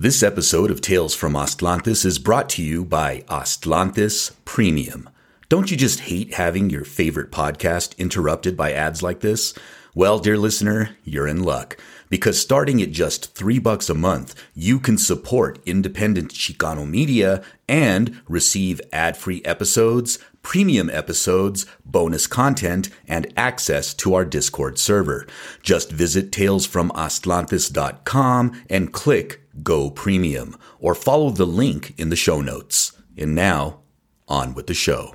This 0.00 0.22
episode 0.22 0.70
of 0.70 0.80
Tales 0.80 1.16
from 1.16 1.32
Aztlantis 1.32 2.04
is 2.04 2.20
brought 2.20 2.48
to 2.50 2.62
you 2.62 2.84
by 2.84 3.22
Aztlantis 3.22 4.30
Premium. 4.44 5.10
Don't 5.48 5.72
you 5.72 5.76
just 5.76 5.98
hate 5.98 6.34
having 6.34 6.70
your 6.70 6.84
favorite 6.84 7.32
podcast 7.32 7.98
interrupted 7.98 8.56
by 8.56 8.72
ads 8.72 9.02
like 9.02 9.22
this? 9.22 9.54
Well, 9.96 10.20
dear 10.20 10.38
listener, 10.38 10.90
you're 11.02 11.26
in 11.26 11.42
luck. 11.42 11.76
Because 12.10 12.40
starting 12.40 12.80
at 12.80 12.92
just 12.92 13.34
three 13.34 13.58
bucks 13.58 13.90
a 13.90 13.94
month, 13.94 14.36
you 14.54 14.78
can 14.78 14.98
support 14.98 15.58
independent 15.66 16.32
Chicano 16.32 16.88
media 16.88 17.42
and 17.68 18.22
receive 18.28 18.80
ad-free 18.92 19.42
episodes, 19.44 20.20
premium 20.42 20.88
episodes, 20.90 21.66
bonus 21.84 22.28
content, 22.28 22.88
and 23.08 23.32
access 23.36 23.92
to 23.94 24.14
our 24.14 24.24
Discord 24.24 24.78
server. 24.78 25.26
Just 25.60 25.90
visit 25.90 26.30
talesfromaztlantis.com 26.30 28.64
and 28.70 28.92
click 28.92 29.42
Go 29.62 29.90
Premium 29.90 30.56
or 30.78 30.94
follow 30.94 31.30
the 31.30 31.46
link 31.46 31.94
in 31.98 32.10
the 32.10 32.16
show 32.16 32.40
notes. 32.40 32.92
And 33.16 33.34
now, 33.34 33.80
on 34.28 34.54
with 34.54 34.66
the 34.66 34.74
show. 34.74 35.14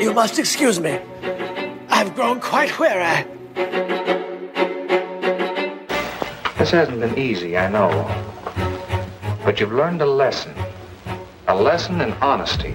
You 0.00 0.12
must 0.12 0.38
excuse 0.38 0.80
me. 0.80 0.98
I've 1.88 2.14
grown 2.14 2.40
quite 2.40 2.78
weary. 2.78 3.24
This 6.58 6.70
hasn't 6.70 7.00
been 7.00 7.18
easy, 7.18 7.56
I 7.56 7.68
know. 7.68 7.90
But 9.44 9.60
you've 9.60 9.72
learned 9.72 10.02
a 10.02 10.06
lesson. 10.06 10.54
A 11.48 11.54
lesson 11.54 12.00
in 12.00 12.12
honesty. 12.14 12.74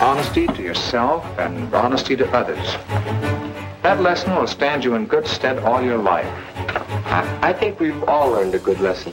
Honesty 0.00 0.46
to 0.46 0.62
yourself 0.62 1.24
and 1.38 1.74
honesty 1.74 2.16
to 2.16 2.30
others. 2.30 2.76
That 3.82 4.00
lesson 4.00 4.34
will 4.36 4.46
stand 4.46 4.84
you 4.84 4.94
in 4.94 5.06
good 5.06 5.26
stead 5.26 5.58
all 5.58 5.82
your 5.82 5.98
life. 5.98 6.49
I 7.12 7.52
think 7.52 7.80
we've 7.80 8.04
all 8.04 8.30
learned 8.30 8.54
a 8.54 8.60
good 8.60 8.78
lesson. 8.78 9.12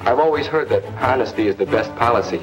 I've 0.00 0.18
always 0.18 0.46
heard 0.46 0.70
that 0.70 0.82
honesty 1.02 1.46
is 1.46 1.54
the 1.56 1.66
best 1.66 1.94
policy. 1.96 2.40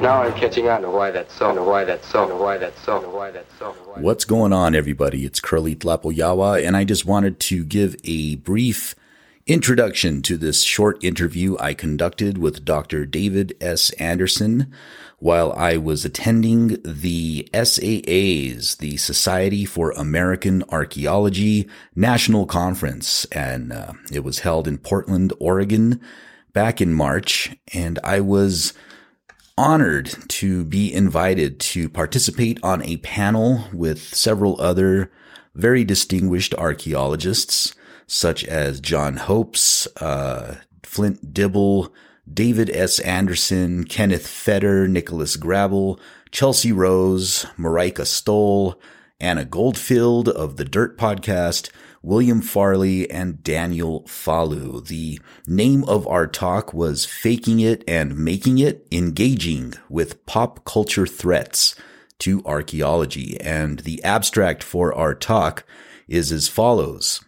Now 0.00 0.22
I'm 0.22 0.32
catching 0.32 0.68
on 0.68 0.82
to 0.82 0.90
why 0.90 1.12
that's 1.12 1.32
so, 1.32 1.62
why 1.62 1.84
that's 1.84 2.08
so, 2.08 2.36
why 2.36 2.58
that's 2.58 2.80
so, 2.82 3.08
why 3.10 3.30
that's 3.30 3.56
so. 3.60 3.70
What's 3.98 4.24
going 4.24 4.52
on, 4.52 4.74
everybody? 4.74 5.24
It's 5.24 5.38
Kurly 5.38 5.76
Tlapoyawa, 5.76 6.66
and 6.66 6.76
I 6.76 6.82
just 6.82 7.06
wanted 7.06 7.38
to 7.38 7.64
give 7.64 7.94
a 8.02 8.34
brief 8.34 8.96
introduction 9.46 10.22
to 10.22 10.36
this 10.36 10.62
short 10.62 11.02
interview 11.04 11.56
I 11.60 11.74
conducted 11.74 12.38
with 12.38 12.64
Dr. 12.64 13.06
David 13.06 13.56
S. 13.60 13.90
Anderson 13.90 14.72
while 15.22 15.52
I 15.52 15.76
was 15.76 16.04
attending 16.04 16.82
the 16.82 17.48
SAA's, 17.54 18.74
the 18.80 18.96
Society 18.96 19.64
for 19.64 19.92
American 19.92 20.64
Archaeology 20.70 21.68
National 21.94 22.44
Conference, 22.44 23.24
and 23.26 23.72
uh, 23.72 23.92
it 24.10 24.24
was 24.24 24.40
held 24.40 24.66
in 24.66 24.78
Portland, 24.78 25.32
Oregon 25.38 26.00
back 26.52 26.80
in 26.80 26.92
March, 26.92 27.54
and 27.72 28.00
I 28.02 28.18
was 28.18 28.74
honored 29.56 30.12
to 30.26 30.64
be 30.64 30.92
invited 30.92 31.60
to 31.60 31.88
participate 31.88 32.58
on 32.64 32.82
a 32.82 32.96
panel 32.96 33.68
with 33.72 34.02
several 34.02 34.60
other 34.60 35.12
very 35.54 35.84
distinguished 35.84 36.52
archaeologists, 36.54 37.76
such 38.08 38.44
as 38.46 38.80
John 38.80 39.18
Hoopes, 39.18 39.86
uh, 40.02 40.56
Flint 40.82 41.32
Dibble, 41.32 41.94
David 42.30 42.70
S. 42.70 42.98
Anderson, 43.00 43.84
Kenneth 43.84 44.26
Feder, 44.26 44.86
Nicholas 44.86 45.36
Grabel, 45.36 45.98
Chelsea 46.30 46.72
Rose, 46.72 47.46
Marika 47.58 48.06
Stoll, 48.06 48.80
Anna 49.20 49.44
Goldfield 49.44 50.28
of 50.28 50.56
the 50.56 50.64
Dirt 50.64 50.96
Podcast, 50.98 51.70
William 52.02 52.40
Farley, 52.40 53.08
and 53.10 53.42
Daniel 53.42 54.02
Falu. 54.02 54.86
The 54.86 55.20
name 55.46 55.84
of 55.84 56.06
our 56.08 56.26
talk 56.26 56.72
was 56.72 57.04
Faking 57.04 57.60
It 57.60 57.84
and 57.86 58.16
Making 58.16 58.58
It 58.58 58.86
Engaging 58.90 59.74
with 59.88 60.24
Pop 60.26 60.64
Culture 60.64 61.06
Threats 61.06 61.76
to 62.18 62.42
Archaeology. 62.44 63.40
And 63.40 63.80
the 63.80 64.02
abstract 64.02 64.62
for 64.62 64.92
our 64.94 65.14
talk 65.14 65.64
is 66.08 66.32
as 66.32 66.48
follows. 66.48 67.20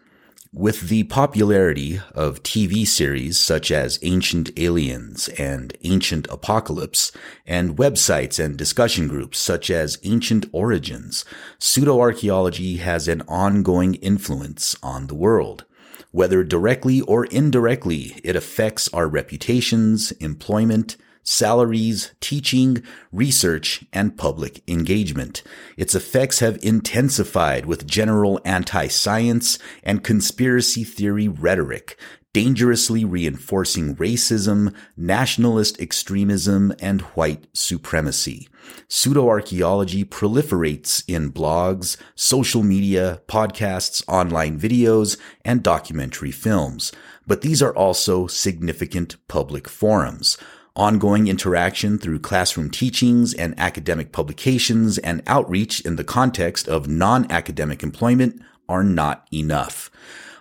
With 0.56 0.82
the 0.82 1.02
popularity 1.02 2.00
of 2.14 2.44
TV 2.44 2.86
series 2.86 3.40
such 3.40 3.72
as 3.72 3.98
Ancient 4.02 4.56
Aliens 4.56 5.26
and 5.36 5.76
Ancient 5.82 6.28
Apocalypse, 6.30 7.10
and 7.44 7.76
websites 7.76 8.38
and 8.38 8.56
discussion 8.56 9.08
groups 9.08 9.40
such 9.40 9.68
as 9.68 9.98
Ancient 10.04 10.46
Origins, 10.52 11.24
pseudoarchaeology 11.58 12.78
has 12.78 13.08
an 13.08 13.22
ongoing 13.22 13.94
influence 13.94 14.76
on 14.80 15.08
the 15.08 15.16
world. 15.16 15.64
Whether 16.12 16.44
directly 16.44 17.00
or 17.00 17.24
indirectly, 17.24 18.20
it 18.22 18.36
affects 18.36 18.86
our 18.94 19.08
reputations, 19.08 20.12
employment, 20.12 20.96
salaries, 21.24 22.12
teaching, 22.20 22.82
research, 23.10 23.84
and 23.92 24.16
public 24.16 24.62
engagement. 24.68 25.42
Its 25.76 25.94
effects 25.94 26.38
have 26.38 26.62
intensified 26.62 27.66
with 27.66 27.86
general 27.86 28.40
anti-science 28.44 29.58
and 29.82 30.04
conspiracy 30.04 30.84
theory 30.84 31.26
rhetoric, 31.26 31.98
dangerously 32.34 33.04
reinforcing 33.04 33.96
racism, 33.96 34.74
nationalist 34.96 35.80
extremism, 35.80 36.74
and 36.80 37.00
white 37.14 37.46
supremacy. 37.54 38.48
Pseudoarchaeology 38.88 40.04
proliferates 40.04 41.04
in 41.06 41.32
blogs, 41.32 41.96
social 42.14 42.62
media, 42.62 43.20
podcasts, 43.28 44.02
online 44.08 44.58
videos, 44.58 45.18
and 45.44 45.62
documentary 45.62 46.32
films. 46.32 46.90
But 47.26 47.42
these 47.42 47.62
are 47.62 47.74
also 47.74 48.26
significant 48.26 49.16
public 49.28 49.68
forums 49.68 50.36
ongoing 50.76 51.28
interaction 51.28 51.98
through 51.98 52.18
classroom 52.18 52.68
teachings 52.68 53.32
and 53.32 53.58
academic 53.58 54.10
publications 54.10 54.98
and 54.98 55.22
outreach 55.26 55.80
in 55.82 55.96
the 55.96 56.04
context 56.04 56.68
of 56.68 56.88
non-academic 56.88 57.82
employment 57.82 58.42
are 58.68 58.82
not 58.82 59.26
enough. 59.32 59.90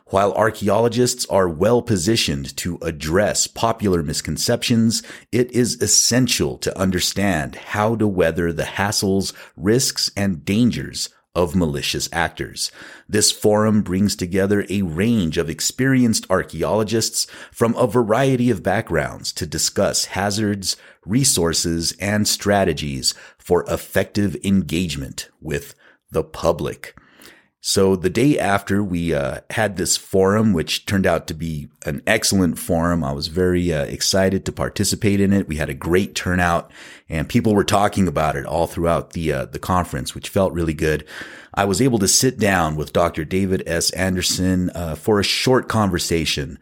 While 0.08 0.34
archaeologists 0.34 1.26
are 1.28 1.48
well 1.48 1.82
positioned 1.82 2.56
to 2.58 2.78
address 2.82 3.48
popular 3.48 4.04
misconceptions, 4.04 5.04
it 5.32 5.52
is 5.52 5.82
essential 5.82 6.58
to 6.60 6.78
understand 6.80 7.56
how 7.56 7.96
to 7.96 8.08
weather 8.08 8.52
the 8.52 8.64
hassles, 8.64 9.34
risks, 9.56 10.12
and 10.16 10.44
dangers 10.44 11.10
of 11.36 11.56
malicious 11.56 12.08
actors. 12.12 12.72
This 13.10 13.32
forum 13.32 13.82
brings 13.82 14.16
together 14.16 14.66
a 14.70 14.84
range 14.84 15.38
of 15.38 15.50
experienced 15.50 16.28
archaeologists 16.30 17.26
from 17.52 17.76
a 17.76 17.88
variety 17.88 18.50
of 18.50 18.62
backgrounds 18.62 19.34
to 19.34 19.48
discuss 19.48 20.06
hazards, 20.06 20.78
resources, 21.06 21.96
and 22.00 22.28
strategies 22.28 23.16
for 23.38 23.66
effective 23.68 24.38
engagement 24.44 25.30
with 25.42 25.74
the 26.12 26.24
public. 26.24 26.96
So 27.66 27.96
the 27.96 28.10
day 28.10 28.38
after 28.38 28.84
we 28.84 29.14
uh, 29.14 29.40
had 29.52 29.78
this 29.78 29.96
forum, 29.96 30.52
which 30.52 30.86
turned 30.86 31.08
out 31.08 31.28
to 31.28 31.34
be 31.34 31.70
an 31.86 32.02
excellent 32.06 32.60
forum, 32.60 33.06
I 33.06 33.14
was 33.14 33.28
very 33.28 33.72
uh, 33.72 33.86
excited 33.86 34.46
to 34.46 34.52
participate 34.52 35.22
in 35.22 35.32
it. 35.32 35.48
We 35.48 35.56
had 35.56 35.70
a 35.70 35.74
great 35.74 36.14
turnout, 36.14 36.70
and 37.08 37.30
people 37.30 37.56
were 37.56 37.64
talking 37.64 38.06
about 38.06 38.36
it 38.36 38.46
all 38.46 38.68
throughout 38.68 39.12
the 39.12 39.32
uh, 39.32 39.46
the 39.46 39.60
conference, 39.60 40.14
which 40.14 40.28
felt 40.28 40.52
really 40.52 40.74
good. 40.74 41.06
I 41.54 41.64
was 41.64 41.82
able 41.82 42.00
to 42.00 42.08
sit 42.10 42.38
down 42.38 42.76
with 42.76 42.92
Dr. 42.92 43.24
David 43.24 43.64
S. 43.66 43.92
Anderson 43.92 44.70
uh, 44.72 44.96
for 44.96 45.18
a 45.18 45.24
short 45.24 45.70
conversation 45.70 46.60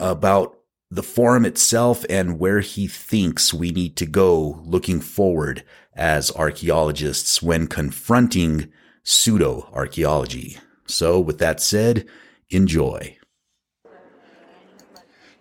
about 0.00 0.58
the 0.90 1.04
forum 1.04 1.44
itself 1.44 2.04
and 2.10 2.40
where 2.40 2.58
he 2.58 2.88
thinks 2.88 3.54
we 3.54 3.70
need 3.70 3.94
to 3.98 4.06
go 4.06 4.60
looking 4.64 5.00
forward 5.00 5.62
as 5.94 6.34
archaeologists 6.34 7.40
when 7.40 7.68
confronting 7.68 8.72
pseudo 9.04 9.68
archaeology. 9.72 10.58
So, 10.86 11.20
with 11.20 11.38
that 11.38 11.60
said, 11.60 12.06
enjoy. 12.50 13.16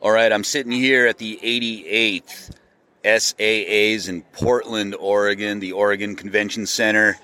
All 0.02 0.12
right, 0.12 0.32
I'm 0.32 0.44
sitting 0.44 0.72
here 0.72 1.08
at 1.08 1.18
the 1.18 1.40
88th 1.42 2.52
SAAs 3.04 4.08
in 4.08 4.22
Portland, 4.34 4.96
Oregon, 4.96 5.60
the 5.60 5.72
Oregon 5.72 6.16
Convention 6.16 6.66
Center, 6.66 7.18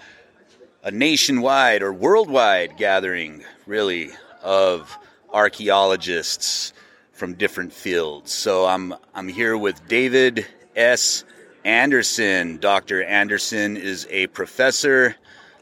a 0.83 0.91
nationwide 0.91 1.81
or 1.81 1.93
worldwide 1.93 2.77
gathering, 2.77 3.43
really, 3.65 4.11
of 4.41 4.97
archaeologists 5.33 6.73
from 7.11 7.33
different 7.33 7.73
fields. 7.73 8.31
So 8.31 8.65
I'm 8.65 8.93
I'm 9.13 9.27
here 9.27 9.57
with 9.57 9.87
David 9.87 10.45
S. 10.75 11.25
Anderson. 11.65 12.57
Dr. 12.57 13.03
Anderson 13.03 13.75
is 13.75 14.07
a 14.09 14.27
professor 14.27 15.15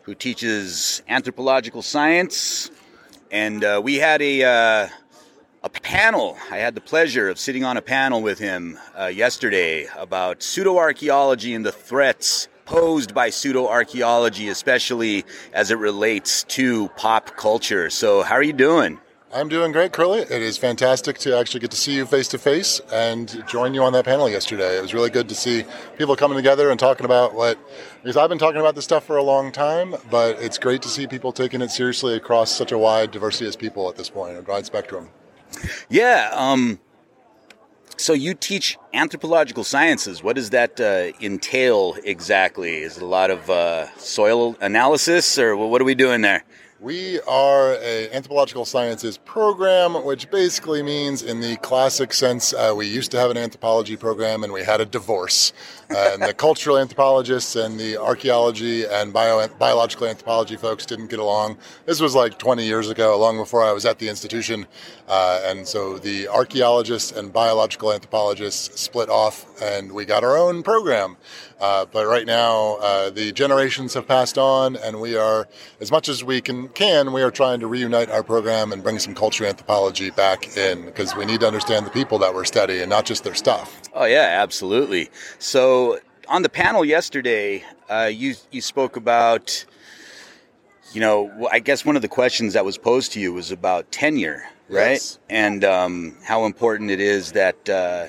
who 0.07 0.15
teaches 0.15 1.03
anthropological 1.09 1.81
science, 1.81 2.71
and 3.29 3.61
uh, 3.61 3.81
we 3.83 3.95
had 3.95 4.21
a 4.21 4.41
uh, 4.41 4.87
a 5.63 5.69
panel. 5.69 6.37
I 6.49 6.59
had 6.59 6.75
the 6.75 6.81
pleasure 6.81 7.27
of 7.27 7.37
sitting 7.37 7.65
on 7.65 7.75
a 7.75 7.81
panel 7.81 8.21
with 8.21 8.39
him 8.39 8.79
uh, 8.97 9.07
yesterday 9.07 9.85
about 9.97 10.39
pseudoarchaeology 10.39 11.53
and 11.53 11.65
the 11.65 11.73
threats 11.73 12.47
posed 12.63 13.13
by 13.13 13.29
pseudoarchaeology, 13.29 14.49
especially 14.49 15.25
as 15.51 15.71
it 15.71 15.77
relates 15.77 16.43
to 16.43 16.87
pop 16.95 17.35
culture. 17.35 17.89
So, 17.89 18.23
how 18.23 18.35
are 18.35 18.43
you 18.43 18.53
doing? 18.53 18.99
I'm 19.33 19.49
doing 19.49 19.73
great, 19.73 19.91
Kurly. 19.91 20.21
It 20.21 20.41
is 20.41 20.57
fantastic 20.57 21.17
to 21.19 21.37
actually 21.37 21.59
get 21.59 21.71
to 21.71 21.77
see 21.77 21.93
you 21.93 22.05
face 22.05 22.29
to 22.29 22.37
face 22.37 22.79
and 22.93 23.43
join 23.45 23.73
you 23.73 23.83
on 23.83 23.91
that 23.91 24.05
panel 24.05 24.29
yesterday. 24.29 24.77
It 24.77 24.81
was 24.81 24.93
really 24.93 25.09
good 25.09 25.27
to 25.27 25.35
see 25.35 25.65
people 25.97 26.15
coming 26.15 26.37
together 26.37 26.69
and 26.71 26.79
talking 26.79 27.05
about 27.05 27.33
what, 27.35 27.59
because 28.01 28.15
I've 28.15 28.29
been 28.29 28.37
talking 28.37 28.61
about 28.61 28.75
this 28.75 28.85
stuff 28.85 29.03
for 29.03 29.17
a 29.17 29.23
long 29.23 29.51
time, 29.51 29.95
but 30.09 30.41
it's 30.41 30.57
great 30.57 30.81
to 30.83 30.87
see 30.87 31.07
people 31.07 31.33
taking 31.33 31.61
it 31.61 31.71
seriously 31.71 32.15
across 32.15 32.51
such 32.51 32.71
a 32.71 32.77
wide 32.77 33.11
diversity 33.11 33.49
of 33.49 33.59
people 33.59 33.89
at 33.89 33.97
this 33.97 34.09
point, 34.09 34.37
a 34.37 34.41
wide 34.41 34.65
spectrum. 34.65 35.09
Yeah. 35.89 36.29
Um, 36.31 36.79
so 37.97 38.13
you 38.13 38.33
teach 38.33 38.77
anthropological 38.93 39.65
sciences. 39.65 40.23
What 40.23 40.37
does 40.37 40.51
that 40.51 40.79
uh, 40.79 41.11
entail 41.21 41.97
exactly? 42.05 42.77
Is 42.77 42.95
it 42.95 43.03
a 43.03 43.07
lot 43.07 43.29
of 43.29 43.49
uh, 43.49 43.93
soil 43.97 44.55
analysis, 44.61 45.37
or 45.37 45.57
what 45.57 45.81
are 45.81 45.85
we 45.85 45.95
doing 45.95 46.21
there? 46.21 46.45
We 46.79 47.19
are 47.21 47.73
a 47.73 48.07
anthropological 48.11 48.63
sciences 48.63 49.17
program, 49.17 50.05
which 50.05 50.29
basically 50.29 50.83
means, 50.83 51.23
in 51.23 51.39
the 51.39 51.55
classic 51.57 52.13
sense, 52.13 52.53
uh, 52.53 52.71
we 52.77 52.85
used 52.85 53.09
to 53.11 53.19
have 53.19 53.31
an 53.31 53.37
anthropology 53.37 53.97
program 53.97 54.43
and 54.43 54.53
we 54.53 54.63
had 54.63 54.79
a 54.79 54.85
divorce. 54.85 55.53
Uh, 55.89 56.11
and 56.13 56.21
the 56.21 56.35
cultural 56.35 56.77
anthropologists 56.77 57.55
and 57.55 57.79
the 57.79 57.97
archaeology 57.97 58.85
and 58.85 59.11
bio- 59.11 59.47
biological 59.57 60.05
anthropology 60.05 60.55
folks 60.55 60.85
didn't 60.85 61.07
get 61.07 61.17
along. 61.17 61.57
This 61.87 61.99
was 61.99 62.13
like 62.13 62.37
20 62.37 62.63
years 62.63 62.91
ago, 62.91 63.17
long 63.17 63.37
before 63.37 63.63
I 63.63 63.71
was 63.71 63.83
at 63.83 63.97
the 63.97 64.07
institution. 64.07 64.67
Uh, 65.07 65.41
and 65.45 65.67
so 65.67 65.97
the 65.97 66.27
archaeologists 66.27 67.11
and 67.11 67.33
biological 67.33 67.91
anthropologists 67.91 68.79
split 68.79 69.09
off 69.09 69.47
and 69.63 69.91
we 69.91 70.05
got 70.05 70.23
our 70.23 70.37
own 70.37 70.61
program. 70.61 71.17
Uh, 71.59 71.85
but 71.85 72.05
right 72.05 72.25
now, 72.27 72.75
uh, 72.81 73.09
the 73.09 73.31
generations 73.31 73.93
have 73.95 74.07
passed 74.07 74.37
on, 74.37 74.75
and 74.75 75.01
we 75.01 75.15
are, 75.15 75.47
as 75.81 75.91
much 75.91 76.07
as 76.07 76.23
we 76.23 76.39
can, 76.39 76.67
can, 76.69 77.11
we 77.13 77.23
are 77.23 77.31
trying 77.31 77.59
to 77.59 77.67
reunite 77.67 78.09
our 78.11 78.21
program 78.21 78.71
and 78.71 78.83
bring 78.83 78.99
some 78.99 79.15
cultural 79.15 79.49
anthropology 79.49 80.11
back 80.11 80.55
in 80.55 80.85
because 80.85 81.15
we 81.15 81.25
need 81.25 81.39
to 81.39 81.47
understand 81.47 81.85
the 81.85 81.89
people 81.89 82.19
that 82.19 82.33
we're 82.33 82.45
studying, 82.45 82.87
not 82.89 83.05
just 83.05 83.23
their 83.23 83.33
stuff. 83.33 83.81
Oh 83.93 84.05
yeah, 84.05 84.37
absolutely. 84.39 85.09
So 85.39 85.99
on 86.27 86.43
the 86.43 86.49
panel 86.49 86.85
yesterday, 86.85 87.63
uh, 87.89 88.11
you 88.13 88.35
you 88.51 88.61
spoke 88.61 88.95
about, 88.95 89.65
you 90.93 91.01
know, 91.01 91.47
I 91.51 91.59
guess 91.59 91.85
one 91.85 91.95
of 91.95 92.03
the 92.03 92.07
questions 92.07 92.53
that 92.53 92.65
was 92.65 92.77
posed 92.77 93.13
to 93.13 93.19
you 93.19 93.33
was 93.33 93.51
about 93.51 93.91
tenure, 93.91 94.43
right? 94.69 94.91
Yes. 94.91 95.17
And 95.29 95.63
um, 95.63 96.17
how 96.23 96.45
important 96.45 96.91
it 96.91 96.99
is 96.99 97.31
that 97.31 97.67
uh, 97.69 98.07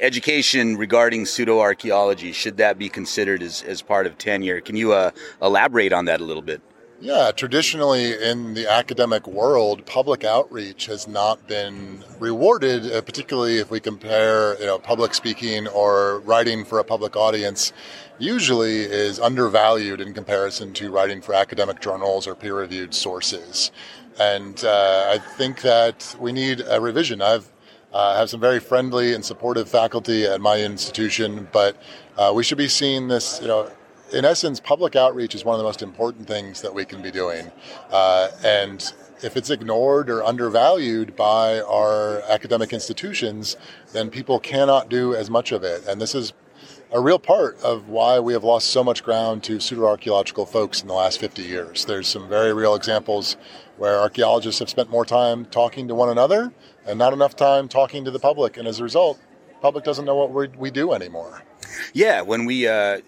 education 0.00 0.76
regarding 0.76 1.26
pseudo 1.26 1.60
archaeology 1.60 2.32
should 2.32 2.56
that 2.58 2.78
be 2.78 2.88
considered 2.88 3.42
as, 3.42 3.62
as 3.62 3.82
part 3.82 4.06
of 4.06 4.18
tenure? 4.18 4.60
Can 4.60 4.76
you 4.76 4.92
uh, 4.92 5.10
elaborate 5.40 5.92
on 5.92 6.04
that 6.06 6.20
a 6.20 6.24
little 6.24 6.42
bit? 6.42 6.60
Yeah, 6.98 7.30
traditionally 7.30 8.14
in 8.22 8.54
the 8.54 8.70
academic 8.70 9.26
world, 9.26 9.84
public 9.84 10.24
outreach 10.24 10.86
has 10.86 11.06
not 11.06 11.46
been 11.46 12.02
rewarded, 12.18 12.90
uh, 12.90 13.02
particularly 13.02 13.58
if 13.58 13.70
we 13.70 13.80
compare, 13.80 14.58
you 14.58 14.64
know, 14.64 14.78
public 14.78 15.12
speaking 15.12 15.68
or 15.68 16.20
writing 16.20 16.64
for 16.64 16.78
a 16.78 16.84
public 16.84 17.14
audience. 17.14 17.74
Usually 18.18 18.80
is 18.80 19.20
undervalued 19.20 20.00
in 20.00 20.14
comparison 20.14 20.72
to 20.74 20.90
writing 20.90 21.20
for 21.20 21.34
academic 21.34 21.80
journals 21.82 22.26
or 22.26 22.34
peer-reviewed 22.34 22.94
sources, 22.94 23.72
and 24.18 24.64
uh, 24.64 25.10
I 25.10 25.18
think 25.18 25.60
that 25.60 26.16
we 26.18 26.32
need 26.32 26.62
a 26.66 26.80
revision. 26.80 27.20
I've 27.20 27.52
uh, 27.92 28.16
have 28.16 28.30
some 28.30 28.40
very 28.40 28.60
friendly 28.60 29.14
and 29.14 29.24
supportive 29.24 29.68
faculty 29.68 30.24
at 30.24 30.40
my 30.40 30.60
institution, 30.60 31.48
but 31.52 31.76
uh, 32.16 32.32
we 32.34 32.42
should 32.42 32.58
be 32.58 32.68
seeing 32.68 33.08
this, 33.08 33.40
you 33.40 33.48
know, 33.48 33.70
in 34.12 34.24
essence, 34.24 34.60
public 34.60 34.94
outreach 34.94 35.34
is 35.34 35.44
one 35.44 35.54
of 35.54 35.58
the 35.58 35.64
most 35.64 35.82
important 35.82 36.28
things 36.28 36.62
that 36.62 36.72
we 36.72 36.84
can 36.84 37.02
be 37.02 37.10
doing. 37.10 37.50
Uh, 37.90 38.28
and 38.44 38.92
if 39.22 39.36
it's 39.36 39.50
ignored 39.50 40.10
or 40.10 40.22
undervalued 40.22 41.16
by 41.16 41.60
our 41.62 42.20
academic 42.22 42.72
institutions, 42.72 43.56
then 43.92 44.10
people 44.10 44.38
cannot 44.38 44.88
do 44.88 45.14
as 45.14 45.28
much 45.28 45.50
of 45.50 45.64
it. 45.64 45.86
And 45.88 46.00
this 46.00 46.14
is 46.14 46.32
a 46.92 47.00
real 47.00 47.18
part 47.18 47.60
of 47.62 47.88
why 47.88 48.20
we 48.20 48.32
have 48.32 48.44
lost 48.44 48.68
so 48.68 48.84
much 48.84 49.02
ground 49.02 49.42
to 49.44 49.58
pseudo-archaeological 49.58 50.46
folks 50.46 50.82
in 50.82 50.88
the 50.88 50.94
last 50.94 51.18
50 51.18 51.42
years. 51.42 51.84
There's 51.84 52.06
some 52.06 52.28
very 52.28 52.54
real 52.54 52.74
examples 52.76 53.36
where 53.76 53.98
archaeologists 53.98 54.60
have 54.60 54.70
spent 54.70 54.88
more 54.88 55.04
time 55.04 55.46
talking 55.46 55.88
to 55.88 55.94
one 55.94 56.10
another 56.10 56.52
and 56.86 56.98
not 56.98 57.12
enough 57.12 57.36
time 57.36 57.68
talking 57.68 58.04
to 58.04 58.10
the 58.10 58.18
public. 58.18 58.56
And 58.56 58.66
as 58.66 58.80
a 58.80 58.82
result, 58.82 59.18
public 59.60 59.84
doesn't 59.84 60.04
know 60.04 60.16
what 60.16 60.32
we 60.32 60.48
we 60.56 60.70
do 60.70 60.92
anymore. 60.92 61.42
Yeah, 61.92 62.22
when 62.22 62.44
we 62.44 62.68
uh, 62.68 63.00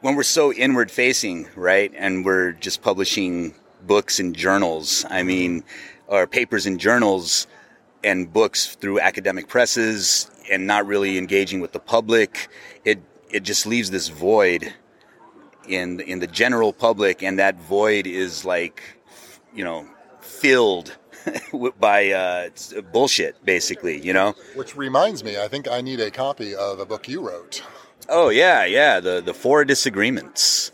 when 0.00 0.14
we're 0.14 0.22
so 0.22 0.52
inward 0.52 0.90
facing, 0.90 1.48
right, 1.56 1.92
and 1.96 2.24
we're 2.24 2.52
just 2.52 2.82
publishing 2.82 3.54
books 3.86 4.18
and 4.20 4.34
journals. 4.34 5.04
I 5.10 5.22
mean, 5.22 5.64
or 6.06 6.26
papers 6.26 6.66
and 6.66 6.78
journals 6.78 7.46
and 8.04 8.32
books 8.32 8.74
through 8.76 9.00
academic 9.00 9.48
presses, 9.48 10.30
and 10.50 10.66
not 10.66 10.86
really 10.86 11.18
engaging 11.18 11.60
with 11.60 11.72
the 11.72 11.80
public. 11.80 12.48
It 12.84 13.00
it 13.30 13.42
just 13.42 13.66
leaves 13.66 13.90
this 13.90 14.08
void 14.08 14.72
in 15.68 16.00
in 16.00 16.20
the 16.20 16.26
general 16.26 16.72
public, 16.72 17.22
and 17.22 17.38
that 17.38 17.56
void 17.56 18.06
is 18.06 18.44
like, 18.44 18.82
you 19.54 19.64
know, 19.64 19.86
filled 20.20 20.96
by 21.80 22.10
uh, 22.10 22.48
bullshit, 22.92 23.44
basically. 23.44 24.00
You 24.00 24.12
know. 24.12 24.34
Which 24.54 24.76
reminds 24.76 25.24
me, 25.24 25.38
I 25.38 25.48
think 25.48 25.68
I 25.68 25.80
need 25.80 26.00
a 26.00 26.10
copy 26.10 26.54
of 26.54 26.80
a 26.80 26.86
book 26.86 27.08
you 27.08 27.26
wrote. 27.26 27.62
Oh 28.08 28.28
yeah, 28.28 28.64
yeah. 28.64 29.00
The 29.00 29.20
the 29.20 29.34
four 29.34 29.64
disagreements. 29.64 30.72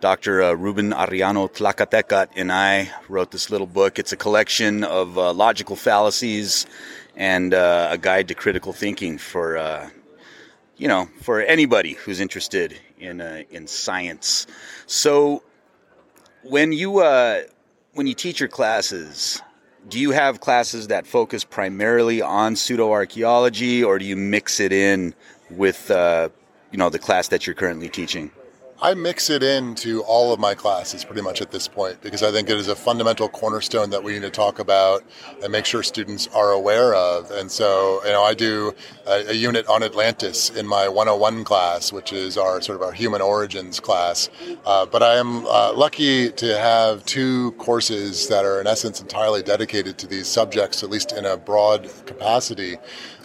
Dr. 0.00 0.42
Uh, 0.42 0.52
Ruben 0.54 0.90
Arellano 0.90 1.48
Tlacatecat 1.48 2.30
and 2.34 2.50
I 2.50 2.90
wrote 3.08 3.30
this 3.30 3.50
little 3.50 3.68
book. 3.68 4.00
It's 4.00 4.10
a 4.10 4.16
collection 4.16 4.82
of 4.82 5.16
uh, 5.16 5.32
logical 5.32 5.76
fallacies 5.76 6.66
and 7.14 7.54
uh, 7.54 7.86
a 7.92 7.98
guide 7.98 8.26
to 8.26 8.34
critical 8.34 8.72
thinking 8.72 9.16
for 9.16 9.56
uh, 9.56 9.90
you 10.76 10.88
know 10.88 11.08
for 11.20 11.40
anybody 11.40 11.92
who's 11.92 12.18
interested 12.18 12.76
in 12.98 13.20
uh, 13.20 13.42
in 13.50 13.68
science. 13.68 14.48
So 14.86 15.44
when 16.42 16.72
you 16.72 16.98
uh, 16.98 17.42
when 17.94 18.08
you 18.08 18.14
teach 18.14 18.40
your 18.40 18.48
classes, 18.48 19.40
do 19.88 19.98
you 19.98 20.12
have 20.12 20.40
classes 20.40 20.88
that 20.88 21.06
focus 21.06 21.44
primarily 21.44 22.22
on 22.22 22.56
pseudo 22.56 22.90
archaeology, 22.92 23.82
or 23.82 23.98
do 23.98 24.04
you 24.04 24.16
mix 24.16 24.60
it 24.60 24.72
in 24.72 25.14
with 25.50 25.90
uh, 25.90 26.28
you 26.70 26.78
know 26.78 26.90
the 26.90 26.98
class 26.98 27.28
that 27.28 27.46
you're 27.46 27.54
currently 27.54 27.88
teaching? 27.88 28.30
I 28.82 28.94
mix 28.94 29.30
it 29.30 29.44
into 29.44 30.02
all 30.02 30.32
of 30.32 30.40
my 30.40 30.56
classes 30.56 31.04
pretty 31.04 31.22
much 31.22 31.40
at 31.40 31.52
this 31.52 31.68
point 31.68 32.00
because 32.00 32.24
I 32.24 32.32
think 32.32 32.50
it 32.50 32.56
is 32.56 32.66
a 32.66 32.74
fundamental 32.74 33.28
cornerstone 33.28 33.90
that 33.90 34.02
we 34.02 34.14
need 34.14 34.22
to 34.22 34.30
talk 34.30 34.58
about 34.58 35.04
and 35.40 35.52
make 35.52 35.66
sure 35.66 35.84
students 35.84 36.26
are 36.34 36.50
aware 36.50 36.92
of. 36.92 37.30
And 37.30 37.48
so, 37.48 38.04
you 38.04 38.10
know, 38.10 38.24
I 38.24 38.34
do 38.34 38.74
a, 39.06 39.30
a 39.30 39.34
unit 39.34 39.68
on 39.68 39.84
Atlantis 39.84 40.50
in 40.50 40.66
my 40.66 40.88
101 40.88 41.44
class, 41.44 41.92
which 41.92 42.12
is 42.12 42.36
our 42.36 42.60
sort 42.60 42.74
of 42.74 42.82
our 42.82 42.90
human 42.90 43.20
origins 43.20 43.78
class. 43.78 44.28
Uh, 44.66 44.84
but 44.84 45.00
I 45.00 45.14
am 45.14 45.46
uh, 45.46 45.72
lucky 45.74 46.32
to 46.32 46.58
have 46.58 47.04
two 47.04 47.52
courses 47.52 48.26
that 48.26 48.44
are 48.44 48.60
in 48.60 48.66
essence 48.66 49.00
entirely 49.00 49.44
dedicated 49.44 49.96
to 49.98 50.08
these 50.08 50.26
subjects, 50.26 50.82
at 50.82 50.90
least 50.90 51.12
in 51.12 51.24
a 51.24 51.36
broad 51.36 51.88
capacity. 52.04 52.78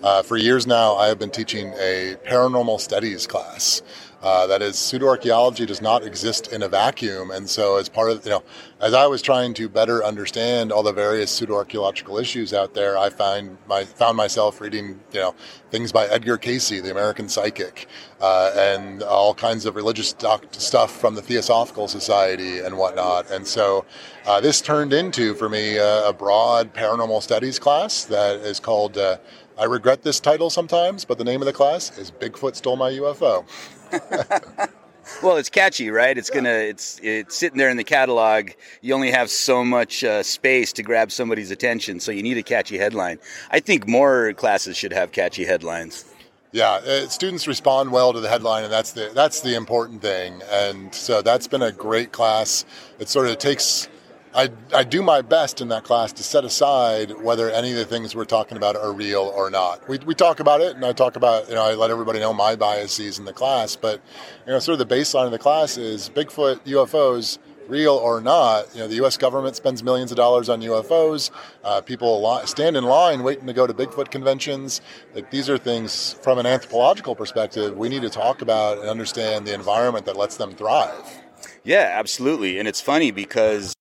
Uh, 0.03 0.21
for 0.21 0.37
years 0.37 0.67
now, 0.67 0.93
I 0.95 1.07
have 1.07 1.17
been 1.17 1.31
teaching 1.31 1.73
a 1.79 2.15
paranormal 2.27 2.79
studies 2.79 3.25
class. 3.25 3.81
Uh, 4.21 4.47
that 4.47 4.63
is, 4.63 4.75
pseudoarchaeology 4.75 5.67
does 5.67 5.81
not 5.81 6.03
exist 6.03 6.51
in 6.51 6.63
a 6.63 6.67
vacuum, 6.67 7.29
and 7.29 7.47
so 7.47 7.75
as 7.77 7.87
part 7.87 8.09
of 8.09 8.25
you 8.25 8.31
know, 8.31 8.43
as 8.81 8.95
I 8.95 9.05
was 9.05 9.21
trying 9.21 9.53
to 9.55 9.69
better 9.69 10.03
understand 10.03 10.71
all 10.71 10.81
the 10.81 10.91
various 10.91 11.39
pseudoarchaeological 11.39 12.19
issues 12.19 12.51
out 12.51 12.73
there, 12.73 12.97
I 12.97 13.09
find 13.09 13.57
my 13.67 13.83
found 13.83 14.17
myself 14.17 14.59
reading 14.59 14.99
you 15.11 15.19
know 15.19 15.35
things 15.69 15.91
by 15.91 16.07
Edgar 16.07 16.37
Cayce, 16.37 16.69
the 16.69 16.89
American 16.89 17.29
psychic, 17.29 17.87
uh, 18.19 18.51
and 18.55 19.03
all 19.03 19.35
kinds 19.35 19.67
of 19.67 19.75
religious 19.75 20.13
doc- 20.13 20.45
stuff 20.51 20.99
from 20.99 21.13
the 21.13 21.21
Theosophical 21.21 21.87
Society 21.87 22.59
and 22.59 22.75
whatnot, 22.75 23.29
and 23.29 23.45
so 23.45 23.85
uh, 24.25 24.41
this 24.41 24.61
turned 24.61 24.93
into 24.93 25.35
for 25.35 25.47
me 25.47 25.77
a, 25.77 26.11
broad 26.11 26.73
paranormal 26.73 27.21
studies 27.21 27.59
class 27.59 28.05
that 28.05 28.37
is 28.37 28.59
called. 28.59 28.97
Uh, 28.97 29.17
I 29.59 29.63
regret 29.63 30.03
this 30.03 30.19
title 30.19 30.51
sometimes, 30.51 31.03
but 31.03 31.17
the 31.17 31.23
name 31.23 31.41
of 31.41 31.47
the 31.47 31.53
class 31.53 31.97
is 31.97 32.11
Bigfoot 32.11 32.55
Stole 32.55 32.75
My 32.75 32.91
UFO. 32.91 33.43
well, 35.23 35.37
it's 35.37 35.49
catchy, 35.49 35.89
right? 35.89 36.17
It's 36.17 36.29
gonna 36.29 36.49
it's 36.49 36.99
it's 37.01 37.35
sitting 37.35 37.57
there 37.57 37.69
in 37.69 37.77
the 37.77 37.83
catalog. 37.83 38.51
You 38.81 38.93
only 38.93 39.11
have 39.11 39.29
so 39.29 39.63
much 39.63 40.03
uh, 40.03 40.23
space 40.23 40.73
to 40.73 40.83
grab 40.83 41.11
somebody's 41.11 41.51
attention, 41.51 41.99
so 41.99 42.11
you 42.11 42.23
need 42.23 42.37
a 42.37 42.43
catchy 42.43 42.77
headline. 42.77 43.19
I 43.51 43.59
think 43.59 43.87
more 43.87 44.33
classes 44.33 44.77
should 44.77 44.93
have 44.93 45.11
catchy 45.11 45.45
headlines. 45.45 46.05
Yeah, 46.51 46.71
uh, 46.71 47.07
students 47.09 47.47
respond 47.47 47.91
well 47.91 48.13
to 48.13 48.19
the 48.19 48.29
headline, 48.29 48.63
and 48.63 48.71
that's 48.71 48.93
the 48.93 49.11
that's 49.13 49.41
the 49.41 49.55
important 49.55 50.01
thing. 50.01 50.41
And 50.49 50.93
so 50.93 51.21
that's 51.21 51.47
been 51.47 51.61
a 51.61 51.71
great 51.71 52.11
class. 52.11 52.65
It 52.99 53.09
sort 53.09 53.27
of 53.27 53.37
takes 53.37 53.89
I, 54.33 54.49
I 54.73 54.83
do 54.83 55.01
my 55.01 55.21
best 55.21 55.61
in 55.61 55.69
that 55.69 55.83
class 55.83 56.11
to 56.13 56.23
set 56.23 56.45
aside 56.45 57.11
whether 57.21 57.49
any 57.49 57.71
of 57.71 57.77
the 57.77 57.85
things 57.85 58.15
we're 58.15 58.25
talking 58.25 58.57
about 58.57 58.75
are 58.75 58.91
real 58.91 59.33
or 59.35 59.49
not. 59.49 59.87
We, 59.87 59.97
we 59.99 60.13
talk 60.13 60.39
about 60.39 60.61
it, 60.61 60.75
and 60.75 60.85
I 60.85 60.93
talk 60.93 61.15
about, 61.15 61.47
you 61.47 61.55
know, 61.55 61.63
I 61.63 61.73
let 61.73 61.89
everybody 61.89 62.19
know 62.19 62.33
my 62.33 62.55
biases 62.55 63.19
in 63.19 63.25
the 63.25 63.33
class, 63.33 63.75
but, 63.75 64.01
you 64.45 64.53
know, 64.53 64.59
sort 64.59 64.79
of 64.79 64.87
the 64.87 64.95
baseline 64.95 65.25
of 65.25 65.31
the 65.31 65.39
class 65.39 65.77
is 65.77 66.09
Bigfoot, 66.09 66.59
UFOs, 66.65 67.39
real 67.67 67.95
or 67.95 68.21
not, 68.21 68.73
you 68.73 68.79
know, 68.79 68.87
the 68.87 68.95
U.S. 68.95 69.17
government 69.17 69.55
spends 69.55 69.83
millions 69.83 70.11
of 70.11 70.17
dollars 70.17 70.49
on 70.49 70.61
UFOs. 70.61 71.31
Uh, 71.63 71.81
people 71.81 72.41
stand 72.45 72.77
in 72.77 72.83
line 72.83 73.23
waiting 73.23 73.45
to 73.47 73.53
go 73.53 73.67
to 73.67 73.73
Bigfoot 73.73 74.09
conventions. 74.09 74.81
Like 75.13 75.31
these 75.31 75.49
are 75.49 75.57
things 75.57 76.13
from 76.21 76.39
an 76.39 76.45
anthropological 76.45 77.15
perspective 77.15 77.77
we 77.77 77.89
need 77.89 78.01
to 78.01 78.09
talk 78.09 78.41
about 78.41 78.79
and 78.79 78.89
understand 78.89 79.45
the 79.45 79.53
environment 79.53 80.05
that 80.05 80.15
lets 80.15 80.37
them 80.37 80.53
thrive. 80.53 81.23
Yeah, 81.63 81.91
absolutely. 81.93 82.59
And 82.59 82.67
it's 82.67 82.81
funny 82.81 83.11
because 83.11 83.73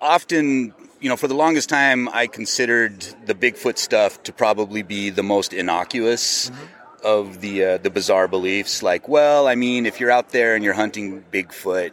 often 0.00 0.74
you 1.00 1.08
know, 1.08 1.16
for 1.16 1.28
the 1.28 1.34
longest 1.34 1.68
time, 1.68 2.08
I 2.08 2.26
considered 2.26 3.00
the 3.26 3.34
Bigfoot 3.34 3.78
stuff 3.78 4.22
to 4.24 4.32
probably 4.32 4.82
be 4.82 5.10
the 5.10 5.22
most 5.22 5.52
innocuous 5.52 6.50
mm-hmm. 6.50 6.64
of 7.06 7.40
the 7.40 7.64
uh, 7.64 7.78
the 7.78 7.90
bizarre 7.90 8.28
beliefs. 8.28 8.82
Like, 8.82 9.08
well, 9.08 9.46
I 9.46 9.54
mean, 9.54 9.86
if 9.86 10.00
you're 10.00 10.10
out 10.10 10.30
there 10.30 10.54
and 10.54 10.64
you're 10.64 10.74
hunting 10.74 11.24
Bigfoot, 11.32 11.92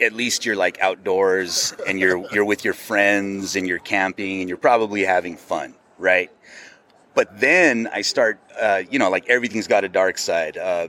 at 0.00 0.12
least 0.12 0.46
you're 0.46 0.56
like 0.56 0.80
outdoors 0.80 1.74
and 1.86 1.98
you're 1.98 2.24
you're 2.32 2.44
with 2.44 2.64
your 2.64 2.74
friends 2.74 3.56
and 3.56 3.66
you're 3.66 3.78
camping 3.78 4.40
and 4.40 4.48
you're 4.48 4.58
probably 4.58 5.04
having 5.04 5.36
fun, 5.36 5.74
right? 5.98 6.30
But 7.14 7.38
then 7.38 7.88
I 7.92 8.00
start, 8.00 8.40
uh, 8.60 8.82
you 8.90 8.98
know, 8.98 9.08
like 9.08 9.28
everything's 9.28 9.68
got 9.68 9.84
a 9.84 9.88
dark 9.88 10.18
side. 10.18 10.56
Uh, 10.56 10.88